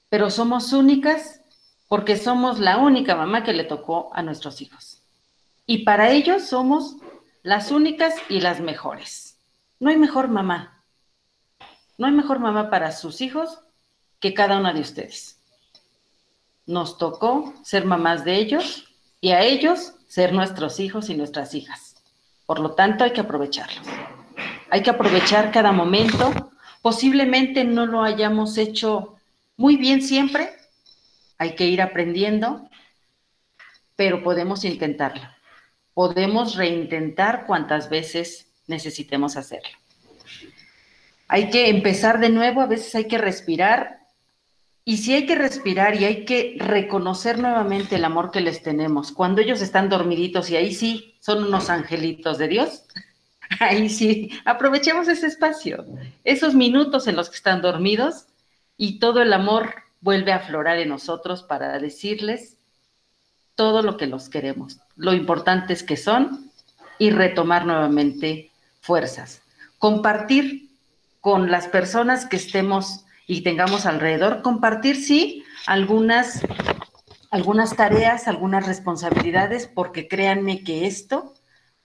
pero 0.09 0.29
somos 0.29 0.71
únicas 0.73 1.41
porque 1.87 2.17
somos 2.17 2.59
la 2.59 2.77
única 2.77 3.15
mamá 3.15 3.43
que 3.43 3.53
le 3.53 3.65
tocó 3.65 4.09
a 4.13 4.23
nuestros 4.23 4.61
hijos. 4.61 5.01
Y 5.65 5.79
para 5.79 6.11
ellos 6.11 6.43
somos 6.43 6.95
las 7.43 7.71
únicas 7.71 8.15
y 8.29 8.39
las 8.39 8.59
mejores. 8.61 9.37
No 9.79 9.89
hay 9.89 9.97
mejor 9.97 10.27
mamá. 10.27 10.83
No 11.97 12.07
hay 12.07 12.13
mejor 12.13 12.39
mamá 12.39 12.69
para 12.69 12.91
sus 12.91 13.21
hijos 13.21 13.59
que 14.19 14.33
cada 14.33 14.57
una 14.57 14.73
de 14.73 14.81
ustedes. 14.81 15.39
Nos 16.65 16.97
tocó 16.97 17.53
ser 17.63 17.85
mamás 17.85 18.23
de 18.25 18.37
ellos 18.37 18.89
y 19.21 19.31
a 19.31 19.41
ellos 19.43 19.93
ser 20.07 20.33
nuestros 20.33 20.79
hijos 20.79 21.09
y 21.09 21.15
nuestras 21.15 21.53
hijas. 21.53 21.95
Por 22.45 22.59
lo 22.59 22.71
tanto, 22.71 23.03
hay 23.03 23.11
que 23.11 23.21
aprovecharlos. 23.21 23.85
Hay 24.73 24.81
que 24.81 24.89
aprovechar 24.89 25.51
cada 25.51 25.71
momento. 25.71 26.51
Posiblemente 26.81 27.63
no 27.63 27.85
lo 27.85 28.01
hayamos 28.01 28.57
hecho 28.57 29.17
muy 29.55 29.77
bien 29.77 30.01
siempre. 30.01 30.49
Hay 31.37 31.53
que 31.53 31.67
ir 31.67 31.79
aprendiendo, 31.79 32.67
pero 33.95 34.23
podemos 34.23 34.65
intentarlo. 34.65 35.21
Podemos 35.93 36.55
reintentar 36.55 37.45
cuantas 37.45 37.87
veces 37.87 38.47
necesitemos 38.65 39.37
hacerlo. 39.37 39.69
Hay 41.27 41.51
que 41.51 41.69
empezar 41.69 42.19
de 42.19 42.31
nuevo, 42.31 42.59
a 42.59 42.65
veces 42.65 42.95
hay 42.95 43.05
que 43.05 43.19
respirar. 43.19 43.99
Y 44.85 44.97
si 44.97 45.13
hay 45.13 45.27
que 45.27 45.35
respirar 45.35 46.01
y 46.01 46.05
hay 46.05 46.25
que 46.25 46.55
reconocer 46.57 47.37
nuevamente 47.37 47.97
el 47.97 48.05
amor 48.05 48.31
que 48.31 48.41
les 48.41 48.63
tenemos, 48.63 49.11
cuando 49.11 49.39
ellos 49.39 49.61
están 49.61 49.87
dormiditos 49.87 50.49
y 50.49 50.55
ahí 50.55 50.73
sí 50.73 51.15
son 51.19 51.43
unos 51.43 51.69
angelitos 51.69 52.39
de 52.39 52.47
Dios, 52.47 52.85
ahí 53.59 53.89
sí, 53.89 54.31
aprovechemos 54.45 55.07
ese 55.07 55.27
espacio, 55.27 55.85
esos 56.23 56.53
minutos 56.53 57.07
en 57.07 57.15
los 57.15 57.29
que 57.29 57.35
están 57.35 57.61
dormidos 57.61 58.27
y 58.77 58.99
todo 58.99 59.21
el 59.21 59.33
amor 59.33 59.75
vuelve 60.01 60.31
a 60.31 60.37
aflorar 60.37 60.77
en 60.79 60.89
nosotros 60.89 61.43
para 61.43 61.79
decirles 61.79 62.57
todo 63.55 63.81
lo 63.81 63.97
que 63.97 64.07
los 64.07 64.29
queremos, 64.29 64.79
lo 64.95 65.13
importantes 65.13 65.83
que 65.83 65.97
son 65.97 66.51
y 66.97 67.11
retomar 67.11 67.65
nuevamente 67.65 68.51
fuerzas. 68.81 69.41
Compartir 69.77 70.69
con 71.21 71.51
las 71.51 71.67
personas 71.67 72.25
que 72.25 72.35
estemos 72.35 73.05
y 73.27 73.41
tengamos 73.41 73.85
alrededor, 73.85 74.41
compartir, 74.41 74.97
sí, 74.97 75.43
algunas, 75.65 76.41
algunas 77.31 77.75
tareas, 77.75 78.27
algunas 78.27 78.65
responsabilidades, 78.65 79.67
porque 79.67 80.07
créanme 80.07 80.63
que 80.63 80.85
esto 80.87 81.33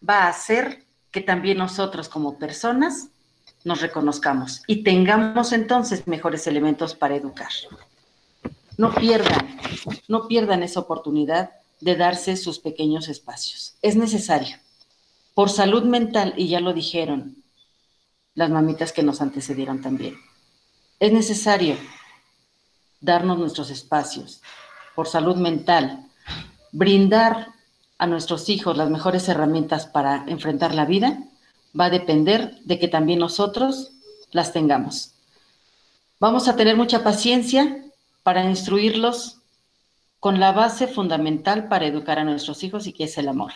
va 0.07 0.25
a 0.25 0.29
hacer 0.29 0.88
que 1.11 1.21
también 1.21 1.59
nosotros 1.59 2.09
como 2.09 2.39
personas 2.39 3.09
nos 3.65 3.81
reconozcamos 3.81 4.63
y 4.67 4.83
tengamos 4.83 5.53
entonces 5.53 6.07
mejores 6.07 6.47
elementos 6.47 6.95
para 6.95 7.17
educar. 7.17 7.51
No 8.77 8.95
pierdan, 8.95 9.59
no 10.07 10.29
pierdan 10.29 10.63
esa 10.63 10.81
oportunidad 10.81 11.51
de 11.81 11.97
darse 11.97 12.37
sus 12.37 12.59
pequeños 12.59 13.09
espacios. 13.09 13.75
Es 13.83 13.97
necesario. 13.97 14.57
Por 15.35 15.51
salud 15.51 15.85
mental, 15.85 16.35
y 16.37 16.49
ya 16.49 16.61
lo 16.61 16.73
dijeron 16.73 17.37
las 18.35 18.51
mamitas 18.51 18.93
que 18.93 19.03
nos 19.03 19.21
antecedieron 19.21 19.81
también, 19.83 20.17
es 21.01 21.13
necesario 21.13 21.77
darnos 23.01 23.39
nuestros 23.39 23.71
espacios. 23.71 24.43
Por 24.95 25.07
salud 25.07 25.37
mental, 25.37 26.09
brindar 26.73 27.49
a 27.99 28.07
nuestros 28.07 28.49
hijos 28.49 28.77
las 28.77 28.91
mejores 28.91 29.29
herramientas 29.29 29.87
para 29.87 30.25
enfrentar 30.29 30.75
la 30.75 30.87
vida 30.87 31.19
va 31.79 31.87
a 31.87 31.91
depender 31.91 32.59
de 32.65 32.79
que 32.79 32.89
también 32.89 33.19
nosotros 33.19 33.93
las 34.31 34.53
tengamos. 34.53 35.13
Vamos 36.21 36.49
a 36.49 36.57
tener 36.57 36.77
mucha 36.77 37.05
paciencia 37.05 37.85
para 38.23 38.45
instruirlos 38.45 39.39
con 40.21 40.41
la 40.41 40.53
base 40.53 40.87
fundamental 40.87 41.69
para 41.69 41.87
educar 41.87 42.19
a 42.19 42.25
nuestros 42.25 42.63
hijos 42.65 42.87
y 42.87 42.93
que 42.93 43.05
es 43.05 43.19
el 43.19 43.29
amor. 43.29 43.53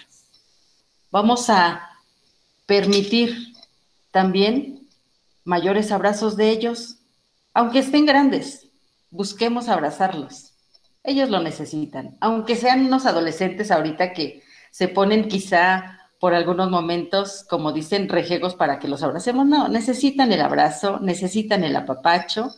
Vamos 1.10 1.50
a 1.50 1.90
permitir 2.66 3.54
también 4.10 4.88
mayores 5.44 5.90
abrazos 5.90 6.36
de 6.36 6.50
ellos, 6.50 6.96
aunque 7.52 7.80
estén 7.80 8.06
grandes, 8.06 8.68
busquemos 9.10 9.68
abrazarlos. 9.68 10.51
Ellos 11.04 11.30
lo 11.30 11.40
necesitan, 11.42 12.16
aunque 12.20 12.54
sean 12.54 12.86
unos 12.86 13.06
adolescentes 13.06 13.70
ahorita 13.70 14.12
que 14.12 14.42
se 14.70 14.88
ponen 14.88 15.28
quizá 15.28 15.98
por 16.20 16.34
algunos 16.34 16.70
momentos, 16.70 17.44
como 17.50 17.72
dicen, 17.72 18.08
rejegos 18.08 18.54
para 18.54 18.78
que 18.78 18.86
los 18.86 19.02
abracemos. 19.02 19.44
No, 19.44 19.66
necesitan 19.66 20.32
el 20.32 20.40
abrazo, 20.40 21.00
necesitan 21.00 21.64
el 21.64 21.74
apapacho, 21.74 22.54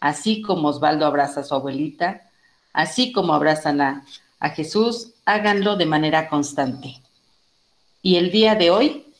así 0.00 0.40
como 0.40 0.68
Osvaldo 0.68 1.04
abraza 1.04 1.40
a 1.40 1.44
su 1.44 1.54
abuelita, 1.54 2.30
así 2.72 3.12
como 3.12 3.34
abrazan 3.34 3.82
a, 3.82 4.06
a 4.40 4.48
Jesús, 4.48 5.12
háganlo 5.26 5.76
de 5.76 5.84
manera 5.84 6.30
constante. 6.30 7.02
Y 8.00 8.16
el 8.16 8.30
día 8.30 8.54
de 8.54 8.70
hoy, 8.70 9.12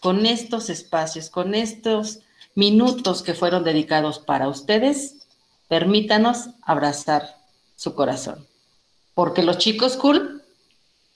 con 0.00 0.26
estos 0.26 0.68
espacios, 0.68 1.30
con 1.30 1.54
estos 1.54 2.18
minutos 2.56 3.22
que 3.22 3.34
fueron 3.34 3.62
dedicados 3.62 4.18
para 4.18 4.48
ustedes, 4.48 5.28
permítanos 5.68 6.50
abrazar 6.62 7.37
su 7.78 7.94
corazón. 7.94 8.44
Porque 9.14 9.42
los 9.44 9.58
chicos 9.58 9.96
cool 9.96 10.42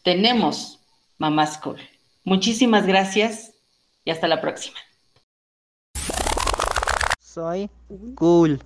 tenemos 0.05 0.79
mamás 1.19 1.59
cool. 1.59 1.81
Muchísimas 2.25 2.87
gracias 2.87 3.53
y 4.05 4.13
hasta 4.13 4.29
la 4.29 4.41
próxima. 4.41 4.79
Soy 7.21 7.69
cool. 8.15 8.63